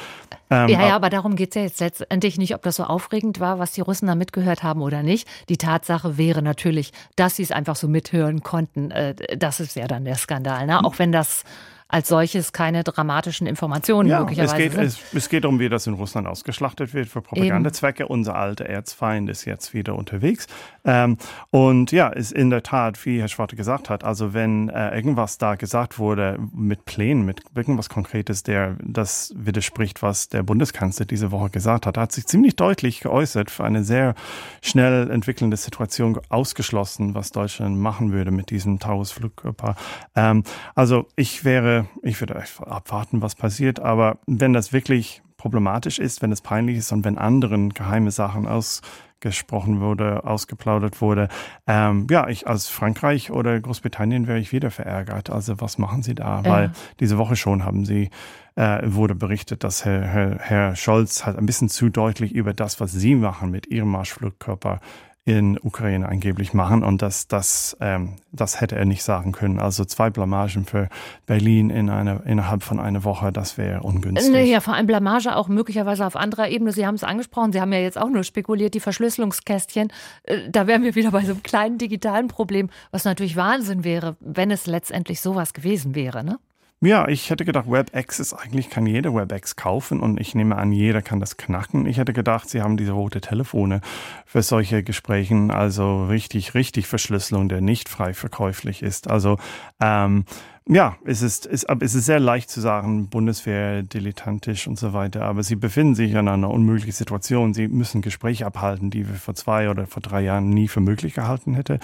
ähm, 0.49 0.67
ja, 0.67 0.85
ja, 0.85 0.95
aber 0.97 1.09
darum 1.09 1.37
geht 1.37 1.51
es 1.51 1.55
ja 1.55 1.61
jetzt 1.61 1.79
letztendlich 1.79 2.37
nicht, 2.37 2.53
ob 2.55 2.61
das 2.61 2.75
so 2.75 2.83
aufregend 2.83 3.39
war, 3.39 3.57
was 3.57 3.71
die 3.71 3.79
Russen 3.79 4.07
da 4.07 4.15
mitgehört 4.15 4.63
haben 4.63 4.81
oder 4.81 5.01
nicht. 5.01 5.29
Die 5.47 5.57
Tatsache 5.57 6.17
wäre 6.17 6.41
natürlich, 6.41 6.91
dass 7.15 7.37
sie 7.37 7.43
es 7.43 7.51
einfach 7.51 7.77
so 7.77 7.87
mithören 7.87 8.43
konnten. 8.43 8.91
Äh, 8.91 9.15
das 9.37 9.61
ist 9.61 9.77
ja 9.77 9.87
dann 9.87 10.03
der 10.03 10.15
Skandal. 10.15 10.65
Ne? 10.65 10.83
Auch 10.83 10.99
wenn 10.99 11.13
das 11.13 11.45
als 11.91 12.07
solches 12.07 12.53
keine 12.53 12.83
dramatischen 12.83 13.47
Informationen 13.47 14.09
ja, 14.09 14.21
möglicherweise 14.21 14.53
es 14.53 14.73
geht. 14.73 14.81
Es, 14.81 15.13
es, 15.13 15.29
geht 15.29 15.45
um, 15.45 15.59
wie 15.59 15.67
das 15.67 15.87
in 15.87 15.93
Russland 15.93 16.25
ausgeschlachtet 16.25 16.93
wird 16.93 17.09
für 17.09 17.21
Propagandazwecke. 17.21 18.03
Eben. 18.03 18.13
Unser 18.13 18.35
alter 18.35 18.65
Erzfeind 18.65 19.29
ist 19.29 19.43
jetzt 19.45 19.73
wieder 19.73 19.95
unterwegs. 19.95 20.47
Ähm, 20.85 21.17
und 21.49 21.91
ja, 21.91 22.07
ist 22.07 22.31
in 22.31 22.49
der 22.49 22.63
Tat, 22.63 23.05
wie 23.05 23.19
Herr 23.19 23.27
Schwarte 23.27 23.57
gesagt 23.57 23.89
hat, 23.89 24.05
also 24.05 24.33
wenn 24.33 24.69
äh, 24.69 24.95
irgendwas 24.95 25.37
da 25.37 25.55
gesagt 25.55 25.99
wurde 25.99 26.39
mit 26.53 26.85
Plänen, 26.85 27.25
mit 27.25 27.43
irgendwas 27.55 27.89
Konkretes, 27.89 28.43
der 28.43 28.77
das 28.81 29.33
widerspricht, 29.35 30.01
was 30.01 30.29
der 30.29 30.43
Bundeskanzler 30.43 31.05
diese 31.05 31.31
Woche 31.31 31.49
gesagt 31.49 31.85
hat, 31.85 31.97
hat 31.97 32.13
sich 32.13 32.25
ziemlich 32.25 32.55
deutlich 32.55 33.01
geäußert 33.01 33.51
für 33.51 33.65
eine 33.65 33.83
sehr 33.83 34.15
schnell 34.61 35.11
entwickelnde 35.11 35.57
Situation 35.57 36.19
ausgeschlossen, 36.29 37.15
was 37.15 37.31
Deutschland 37.31 37.77
machen 37.77 38.13
würde 38.13 38.31
mit 38.31 38.49
diesem 38.49 38.79
Taurus-Flugkörper. 38.79 39.75
Ähm, 40.15 40.43
also 40.73 41.07
ich 41.17 41.43
wäre 41.43 41.80
ich 42.01 42.19
würde 42.19 42.43
abwarten, 42.65 43.21
was 43.21 43.35
passiert. 43.35 43.79
Aber 43.79 44.19
wenn 44.27 44.53
das 44.53 44.73
wirklich 44.73 45.21
problematisch 45.37 45.99
ist, 45.99 46.21
wenn 46.21 46.31
es 46.31 46.41
peinlich 46.41 46.77
ist 46.77 46.91
und 46.91 47.03
wenn 47.03 47.17
anderen 47.17 47.73
geheime 47.73 48.11
Sachen 48.11 48.47
ausgesprochen 48.47 49.79
wurde, 49.81 50.23
ausgeplaudert 50.23 51.01
wurde, 51.01 51.29
ähm, 51.67 52.07
ja, 52.09 52.27
ich 52.27 52.47
als 52.47 52.67
Frankreich 52.67 53.31
oder 53.31 53.59
Großbritannien 53.59 54.27
wäre 54.27 54.39
ich 54.39 54.51
wieder 54.51 54.71
verärgert. 54.71 55.29
Also 55.29 55.59
was 55.59 55.77
machen 55.77 56.03
Sie 56.03 56.15
da? 56.15 56.41
Ja. 56.43 56.51
Weil 56.51 56.71
diese 56.99 57.17
Woche 57.17 57.35
schon 57.35 57.65
haben 57.65 57.85
Sie 57.85 58.09
äh, 58.55 58.81
wurde 58.83 59.15
berichtet, 59.15 59.63
dass 59.63 59.85
Herr, 59.85 60.01
Herr, 60.01 60.37
Herr 60.39 60.75
Scholz 60.75 61.25
halt 61.25 61.37
ein 61.37 61.45
bisschen 61.45 61.69
zu 61.69 61.89
deutlich 61.89 62.33
über 62.33 62.53
das, 62.53 62.79
was 62.79 62.91
Sie 62.91 63.15
machen 63.15 63.49
mit 63.49 63.67
Ihrem 63.67 63.89
Marschflugkörper 63.89 64.79
in 65.23 65.59
Ukraine 65.61 66.09
angeblich 66.09 66.53
machen 66.53 66.83
und 66.83 67.03
das, 67.03 67.27
das, 67.27 67.77
ähm, 67.79 68.15
das 68.31 68.59
hätte 68.59 68.75
er 68.75 68.85
nicht 68.85 69.03
sagen 69.03 69.33
können. 69.33 69.59
Also 69.59 69.85
zwei 69.85 70.09
Blamagen 70.09 70.65
für 70.65 70.89
Berlin 71.27 71.69
in 71.69 71.91
einer, 71.91 72.25
innerhalb 72.25 72.63
von 72.63 72.79
einer 72.79 73.03
Woche, 73.03 73.31
das 73.31 73.55
wäre 73.55 73.81
ungünstig. 73.81 74.49
Ja, 74.49 74.61
vor 74.61 74.73
allem 74.73 74.87
Blamage 74.87 75.35
auch 75.35 75.47
möglicherweise 75.47 76.07
auf 76.07 76.15
anderer 76.15 76.49
Ebene. 76.49 76.71
Sie 76.71 76.87
haben 76.87 76.95
es 76.95 77.03
angesprochen, 77.03 77.53
Sie 77.53 77.61
haben 77.61 77.71
ja 77.71 77.79
jetzt 77.79 77.99
auch 77.99 78.09
nur 78.09 78.23
spekuliert, 78.23 78.73
die 78.73 78.79
Verschlüsselungskästchen. 78.79 79.93
Äh, 80.23 80.49
da 80.49 80.65
wären 80.65 80.81
wir 80.81 80.95
wieder 80.95 81.11
bei 81.11 81.23
so 81.23 81.33
einem 81.33 81.43
kleinen 81.43 81.77
digitalen 81.77 82.27
Problem, 82.27 82.69
was 82.89 83.05
natürlich 83.05 83.35
Wahnsinn 83.35 83.83
wäre, 83.83 84.15
wenn 84.21 84.49
es 84.49 84.65
letztendlich 84.65 85.21
sowas 85.21 85.53
gewesen 85.53 85.93
wäre. 85.93 86.23
Ne? 86.23 86.39
Ja, 86.83 87.07
ich 87.07 87.29
hätte 87.29 87.45
gedacht, 87.45 87.69
WebEx 87.69 88.19
ist 88.19 88.33
eigentlich, 88.33 88.71
kann 88.71 88.87
jeder 88.87 89.13
WebEx 89.13 89.55
kaufen 89.55 89.99
und 89.99 90.19
ich 90.19 90.33
nehme 90.33 90.55
an, 90.55 90.71
jeder 90.71 91.03
kann 91.03 91.19
das 91.19 91.37
knacken. 91.37 91.85
Ich 91.85 91.97
hätte 91.97 92.11
gedacht, 92.11 92.49
sie 92.49 92.63
haben 92.63 92.75
diese 92.75 92.93
rote 92.93 93.21
Telefone 93.21 93.81
für 94.25 94.41
solche 94.41 94.81
Gesprächen, 94.81 95.51
also 95.51 96.05
richtig, 96.05 96.55
richtig 96.55 96.87
Verschlüsselung, 96.87 97.49
der 97.49 97.61
nicht 97.61 97.87
frei 97.87 98.15
verkäuflich 98.15 98.81
ist. 98.81 99.11
Also 99.11 99.37
ähm, 99.79 100.25
ja, 100.71 100.95
es 101.03 101.21
ist, 101.21 101.45
es, 101.45 101.65
es 101.65 101.95
ist 101.95 102.05
sehr 102.05 102.21
leicht 102.21 102.49
zu 102.49 102.61
sagen, 102.61 103.09
Bundeswehr 103.09 103.83
dilettantisch 103.83 104.67
und 104.67 104.79
so 104.79 104.93
weiter, 104.93 105.23
aber 105.23 105.43
sie 105.43 105.57
befinden 105.57 105.95
sich 105.95 106.11
in 106.11 106.29
einer 106.29 106.49
unmöglichen 106.49 106.93
Situation. 106.93 107.53
Sie 107.53 107.67
müssen 107.67 108.01
Gespräche 108.01 108.45
abhalten, 108.45 108.89
die 108.89 109.05
wir 109.05 109.15
vor 109.15 109.35
zwei 109.35 109.69
oder 109.69 109.85
vor 109.85 110.01
drei 110.01 110.21
Jahren 110.21 110.49
nie 110.49 110.69
für 110.69 110.79
möglich 110.79 111.13
gehalten 111.13 111.55
hätte. 111.55 111.79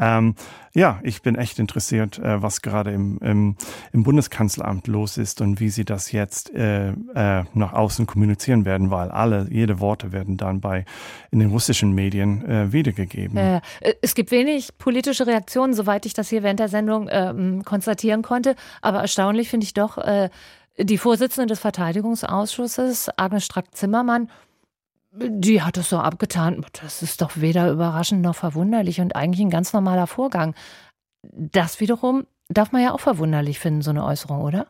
Ähm, 0.00 0.34
ja, 0.74 0.98
ich 1.04 1.22
bin 1.22 1.36
echt 1.36 1.60
interessiert, 1.60 2.18
äh, 2.18 2.42
was 2.42 2.62
gerade 2.62 2.90
im, 2.90 3.18
im, 3.18 3.56
im, 3.92 4.02
Bundeskanzleramt 4.02 4.88
los 4.88 5.18
ist 5.18 5.40
und 5.40 5.60
wie 5.60 5.68
sie 5.68 5.84
das 5.84 6.10
jetzt 6.10 6.52
äh, 6.52 6.88
äh, 6.88 7.44
nach 7.54 7.74
außen 7.74 8.06
kommunizieren 8.06 8.64
werden, 8.64 8.90
weil 8.90 9.10
alle, 9.10 9.46
jede 9.50 9.78
Worte 9.78 10.10
werden 10.10 10.36
dann 10.36 10.60
bei 10.60 10.84
in 11.30 11.38
den 11.38 11.50
russischen 11.50 11.92
Medien 11.92 12.44
äh, 12.48 12.72
wiedergegeben. 12.72 13.36
Äh, 13.36 13.60
es 14.00 14.16
gibt 14.16 14.32
wenig 14.32 14.76
politische 14.78 15.28
Reaktionen, 15.28 15.74
soweit 15.74 16.06
ich 16.06 16.14
das 16.14 16.28
hier 16.28 16.42
während 16.42 16.58
der 16.58 16.68
Sendung 16.68 17.08
ähm, 17.12 17.62
konstatieren 17.64 18.22
konnte 18.22 18.31
konnte. 18.32 18.56
Aber 18.80 19.00
erstaunlich 19.00 19.50
finde 19.50 19.64
ich 19.64 19.74
doch, 19.74 19.98
äh, 19.98 20.30
die 20.78 20.96
Vorsitzende 20.96 21.48
des 21.48 21.60
Verteidigungsausschusses, 21.60 23.10
Agnes 23.18 23.44
Strack-Zimmermann, 23.44 24.30
die 25.12 25.60
hat 25.60 25.76
es 25.76 25.90
so 25.90 25.98
abgetan. 25.98 26.64
Das 26.80 27.02
ist 27.02 27.20
doch 27.20 27.32
weder 27.34 27.70
überraschend 27.70 28.22
noch 28.22 28.34
verwunderlich 28.34 29.02
und 29.02 29.14
eigentlich 29.14 29.40
ein 29.40 29.50
ganz 29.50 29.74
normaler 29.74 30.06
Vorgang. 30.06 30.54
Das 31.22 31.80
wiederum 31.80 32.26
darf 32.48 32.72
man 32.72 32.82
ja 32.82 32.92
auch 32.92 33.00
verwunderlich 33.00 33.58
finden, 33.58 33.82
so 33.82 33.90
eine 33.90 34.04
Äußerung, 34.04 34.40
oder? 34.40 34.66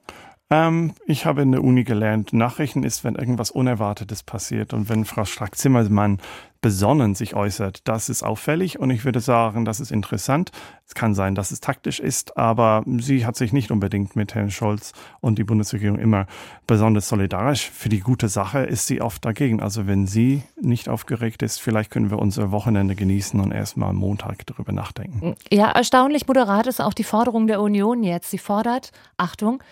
Ähm, 0.53 0.93
ich 1.07 1.25
habe 1.25 1.41
in 1.41 1.51
der 1.51 1.65
Uni 1.65 1.83
gelernt, 1.83 2.35
Nachrichten 2.35 2.85
ist, 2.85 3.05
wenn 3.05 3.15
irgendwas 3.15 3.51
Unerwartetes 3.51 4.23
passiert. 4.23 4.75
Und 4.75 4.91
wenn 4.91 5.07
Frau 5.07 5.25
Strack-Zimmermann 5.25 6.19
besonnen 6.61 7.15
sich 7.15 7.35
äußert, 7.35 7.89
das 7.89 8.11
ist 8.11 8.23
auffällig 8.23 8.79
und 8.79 8.91
ich 8.91 9.07
würde 9.07 9.21
sagen, 9.21 9.65
das 9.65 9.81
ist 9.81 9.91
interessant. 9.91 10.53
Es 10.87 10.95
kann 10.95 11.15
sein, 11.15 11.35
dass 11.35 11.53
es 11.53 11.61
taktisch 11.61 12.01
ist, 12.01 12.37
aber 12.37 12.85
sie 12.99 13.25
hat 13.25 13.35
sich 13.35 13.55
nicht 13.55 13.71
unbedingt 13.71 14.15
mit 14.15 14.35
Herrn 14.35 14.51
Scholz 14.51 14.93
und 15.21 15.39
die 15.39 15.45
Bundesregierung 15.45 15.99
immer 15.99 16.27
besonders 16.67 17.09
solidarisch. 17.09 17.71
Für 17.71 17.89
die 17.89 18.01
gute 18.01 18.29
Sache 18.29 18.59
ist 18.61 18.87
sie 18.87 19.01
oft 19.01 19.25
dagegen. 19.25 19.61
Also 19.61 19.87
wenn 19.87 20.07
sie 20.07 20.43
nicht 20.61 20.91
aufgeregt 20.91 21.43
ist, 21.43 21.63
vielleicht 21.63 21.91
können 21.91 22.11
wir 22.11 22.19
unser 22.19 22.53
Wochenende 22.53 22.95
genießen 22.95 23.41
und 23.41 23.53
erstmal 23.53 23.95
Montag 23.95 24.47
darüber 24.47 24.73
nachdenken. 24.73 25.35
Ja, 25.51 25.71
erstaunlich 25.71 26.29
moderat 26.29 26.67
ist 26.67 26.83
auch 26.83 26.95
die 26.95 27.05
Forderung 27.05 27.47
der 27.47 27.63
Union 27.63 28.05
jetzt. 28.05 28.31
Sie 28.31 28.39
fordert, 28.39 28.93
Achtung, 29.17 29.63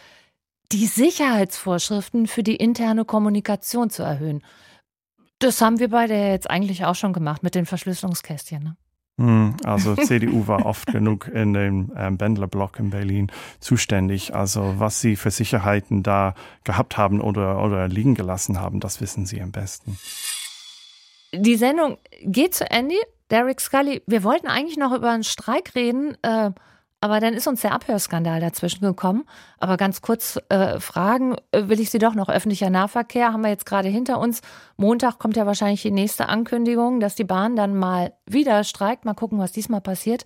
die 0.72 0.86
Sicherheitsvorschriften 0.86 2.26
für 2.26 2.42
die 2.42 2.56
interne 2.56 3.04
Kommunikation 3.04 3.90
zu 3.90 4.02
erhöhen. 4.02 4.42
Das 5.38 5.60
haben 5.60 5.78
wir 5.78 5.88
beide 5.88 6.14
jetzt 6.14 6.50
eigentlich 6.50 6.84
auch 6.84 6.94
schon 6.94 7.12
gemacht 7.12 7.42
mit 7.42 7.54
den 7.54 7.66
Verschlüsselungskästchen. 7.66 8.62
Ne? 8.62 8.76
Hm, 9.18 9.56
also 9.64 9.96
CDU 9.96 10.46
war 10.46 10.66
oft 10.66 10.92
genug 10.92 11.28
in 11.28 11.54
dem 11.54 11.92
ähm, 11.96 12.18
Bändlerblock 12.18 12.78
in 12.78 12.90
Berlin 12.90 13.32
zuständig. 13.58 14.34
Also 14.34 14.74
was 14.78 15.00
sie 15.00 15.16
für 15.16 15.30
Sicherheiten 15.30 16.02
da 16.02 16.34
gehabt 16.64 16.96
haben 16.96 17.20
oder, 17.20 17.62
oder 17.62 17.88
liegen 17.88 18.14
gelassen 18.14 18.60
haben, 18.60 18.80
das 18.80 19.00
wissen 19.00 19.26
sie 19.26 19.40
am 19.40 19.50
besten. 19.50 19.98
Die 21.32 21.56
Sendung 21.56 21.98
geht 22.22 22.54
zu 22.54 22.68
Ende. 22.70 22.96
Derek 23.30 23.60
Scully, 23.60 24.02
wir 24.06 24.24
wollten 24.24 24.48
eigentlich 24.48 24.76
noch 24.76 24.92
über 24.92 25.10
einen 25.10 25.22
Streik 25.22 25.74
reden. 25.74 26.16
Äh, 26.22 26.50
aber 27.00 27.20
dann 27.20 27.34
ist 27.34 27.46
uns 27.46 27.62
der 27.62 27.72
Abhörskandal 27.72 28.40
dazwischen 28.40 28.84
gekommen. 28.84 29.24
Aber 29.58 29.76
ganz 29.76 30.02
kurz 30.02 30.38
äh, 30.50 30.78
fragen, 30.80 31.36
äh, 31.50 31.68
will 31.68 31.80
ich 31.80 31.90
Sie 31.90 31.98
doch 31.98 32.14
noch 32.14 32.28
öffentlicher 32.28 32.70
Nahverkehr, 32.70 33.32
haben 33.32 33.42
wir 33.42 33.50
jetzt 33.50 33.66
gerade 33.66 33.88
hinter 33.88 34.18
uns. 34.18 34.42
Montag 34.76 35.18
kommt 35.18 35.36
ja 35.36 35.46
wahrscheinlich 35.46 35.82
die 35.82 35.90
nächste 35.90 36.28
Ankündigung, 36.28 37.00
dass 37.00 37.14
die 37.14 37.24
Bahn 37.24 37.56
dann 37.56 37.74
mal 37.74 38.12
wieder 38.26 38.64
streikt. 38.64 39.04
Mal 39.04 39.14
gucken, 39.14 39.38
was 39.38 39.52
diesmal 39.52 39.80
passiert. 39.80 40.24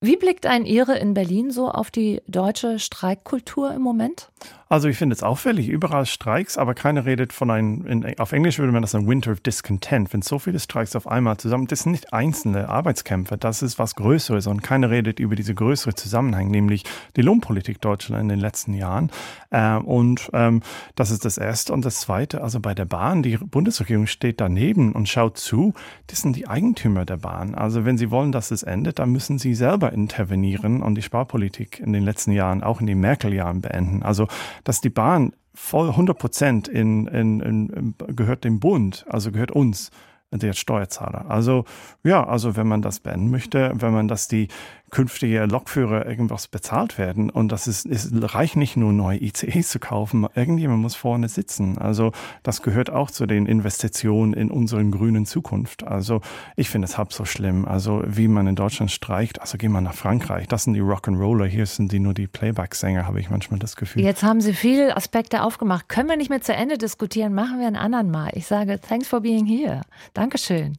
Wie 0.00 0.16
blickt 0.16 0.44
ein 0.44 0.66
Ihre 0.66 0.98
in 0.98 1.14
Berlin 1.14 1.50
so 1.50 1.70
auf 1.70 1.90
die 1.90 2.20
deutsche 2.28 2.78
Streikkultur 2.78 3.72
im 3.72 3.80
Moment? 3.80 4.30
Also 4.68 4.88
ich 4.88 4.96
finde 4.96 5.14
es 5.14 5.22
auffällig, 5.22 5.68
überall 5.68 6.06
Streiks, 6.06 6.58
aber 6.58 6.74
keiner 6.74 7.04
redet 7.04 7.32
von 7.32 7.52
einem, 7.52 8.04
auf 8.18 8.32
Englisch 8.32 8.58
würde 8.58 8.72
man 8.72 8.82
das 8.82 8.96
ein 8.96 9.06
Winter 9.06 9.30
of 9.30 9.38
Discontent, 9.38 10.12
wenn 10.12 10.22
so 10.22 10.40
viele 10.40 10.58
Streiks 10.58 10.96
auf 10.96 11.06
einmal 11.06 11.36
zusammen, 11.36 11.68
das 11.68 11.84
sind 11.84 11.92
nicht 11.92 12.12
einzelne 12.12 12.68
Arbeitskämpfe, 12.68 13.38
das 13.38 13.62
ist 13.62 13.78
was 13.78 13.94
Größeres 13.94 14.48
und 14.48 14.64
keiner 14.64 14.90
redet 14.90 15.20
über 15.20 15.36
diese 15.36 15.54
größere 15.54 15.94
Zusammenhang, 15.94 16.50
nämlich 16.50 16.82
die 17.14 17.22
Lohnpolitik 17.22 17.80
Deutschland 17.80 18.22
in 18.22 18.28
den 18.28 18.40
letzten 18.40 18.74
Jahren. 18.74 19.12
Ähm, 19.52 19.84
und 19.84 20.30
ähm, 20.32 20.62
das 20.96 21.12
ist 21.12 21.24
das 21.24 21.38
Erste. 21.38 21.72
Und 21.72 21.84
das 21.84 22.00
Zweite, 22.00 22.42
also 22.42 22.58
bei 22.58 22.74
der 22.74 22.86
Bahn, 22.86 23.22
die 23.22 23.36
Bundesregierung 23.36 24.08
steht 24.08 24.40
daneben 24.40 24.94
und 24.94 25.08
schaut 25.08 25.38
zu, 25.38 25.74
das 26.08 26.22
sind 26.22 26.34
die 26.34 26.48
Eigentümer 26.48 27.04
der 27.04 27.18
Bahn. 27.18 27.54
Also 27.54 27.84
wenn 27.84 27.98
sie 27.98 28.10
wollen, 28.10 28.32
dass 28.32 28.50
es 28.50 28.64
endet, 28.64 28.98
dann 28.98 29.12
müssen 29.12 29.38
sie 29.38 29.54
selber 29.54 29.92
intervenieren 29.92 30.82
und 30.82 30.96
die 30.96 31.02
Sparpolitik 31.02 31.78
in 31.78 31.92
den 31.92 32.02
letzten 32.02 32.32
Jahren, 32.32 32.64
auch 32.64 32.80
in 32.80 32.88
den 32.88 32.98
Merkel-Jahren 32.98 33.60
beenden. 33.60 34.02
Also 34.02 34.26
dass 34.64 34.80
die 34.80 34.90
Bahn 34.90 35.32
voll 35.54 35.88
100 35.88 36.18
Prozent 36.18 36.68
in, 36.68 37.06
in, 37.06 37.40
in, 37.40 37.94
gehört 38.14 38.44
dem 38.44 38.60
Bund, 38.60 39.06
also 39.08 39.32
gehört 39.32 39.50
uns 39.50 39.90
der 40.32 40.52
Steuerzahler. 40.52 41.30
Also 41.30 41.64
ja, 42.04 42.26
also 42.26 42.56
wenn 42.56 42.66
man 42.66 42.82
das 42.82 43.00
beenden 43.00 43.30
möchte, 43.30 43.72
wenn 43.74 43.92
man 43.92 44.08
das 44.08 44.28
die 44.28 44.48
künftige 44.90 45.44
Lokführer 45.46 46.06
irgendwas 46.06 46.48
bezahlt 46.48 46.98
werden. 46.98 47.30
Und 47.30 47.50
das 47.50 47.66
ist, 47.66 47.86
es 47.86 48.10
reicht 48.12 48.56
nicht 48.56 48.76
nur 48.76 48.92
neue 48.92 49.22
ICEs 49.22 49.68
zu 49.68 49.78
kaufen, 49.78 50.26
irgendjemand 50.34 50.80
muss 50.80 50.94
vorne 50.94 51.28
sitzen. 51.28 51.78
Also 51.78 52.12
das 52.42 52.62
gehört 52.62 52.90
auch 52.90 53.10
zu 53.10 53.26
den 53.26 53.46
Investitionen 53.46 54.32
in 54.32 54.50
unseren 54.50 54.90
grünen 54.90 55.26
Zukunft. 55.26 55.84
Also 55.84 56.20
ich 56.54 56.70
finde 56.70 56.86
es 56.86 56.98
halb 56.98 57.12
so 57.12 57.24
schlimm. 57.24 57.64
Also 57.64 58.02
wie 58.06 58.28
man 58.28 58.46
in 58.46 58.54
Deutschland 58.54 58.90
streicht, 58.90 59.40
also 59.40 59.58
gehen 59.58 59.72
wir 59.72 59.80
nach 59.80 59.94
Frankreich. 59.94 60.46
Das 60.48 60.64
sind 60.64 60.74
die 60.74 60.82
Rock'n'Roller, 60.82 61.46
hier 61.46 61.66
sind 61.66 61.92
die 61.92 61.98
nur 61.98 62.14
die 62.14 62.26
Playback-Sänger, 62.26 63.06
habe 63.06 63.20
ich 63.20 63.30
manchmal 63.30 63.58
das 63.58 63.76
Gefühl. 63.76 64.02
Jetzt 64.02 64.22
haben 64.22 64.40
Sie 64.40 64.52
viele 64.52 64.96
Aspekte 64.96 65.42
aufgemacht. 65.42 65.88
Können 65.88 66.08
wir 66.08 66.16
nicht 66.16 66.30
mehr 66.30 66.40
zu 66.40 66.54
Ende 66.54 66.78
diskutieren? 66.78 67.34
Machen 67.34 67.58
wir 67.58 67.66
einen 67.66 67.76
anderen 67.76 68.10
Mal. 68.10 68.30
Ich 68.34 68.46
sage, 68.46 68.80
thanks 68.80 69.08
for 69.08 69.20
being 69.20 69.46
here. 69.46 69.82
Dankeschön. 70.14 70.78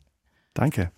Danke. 0.54 0.92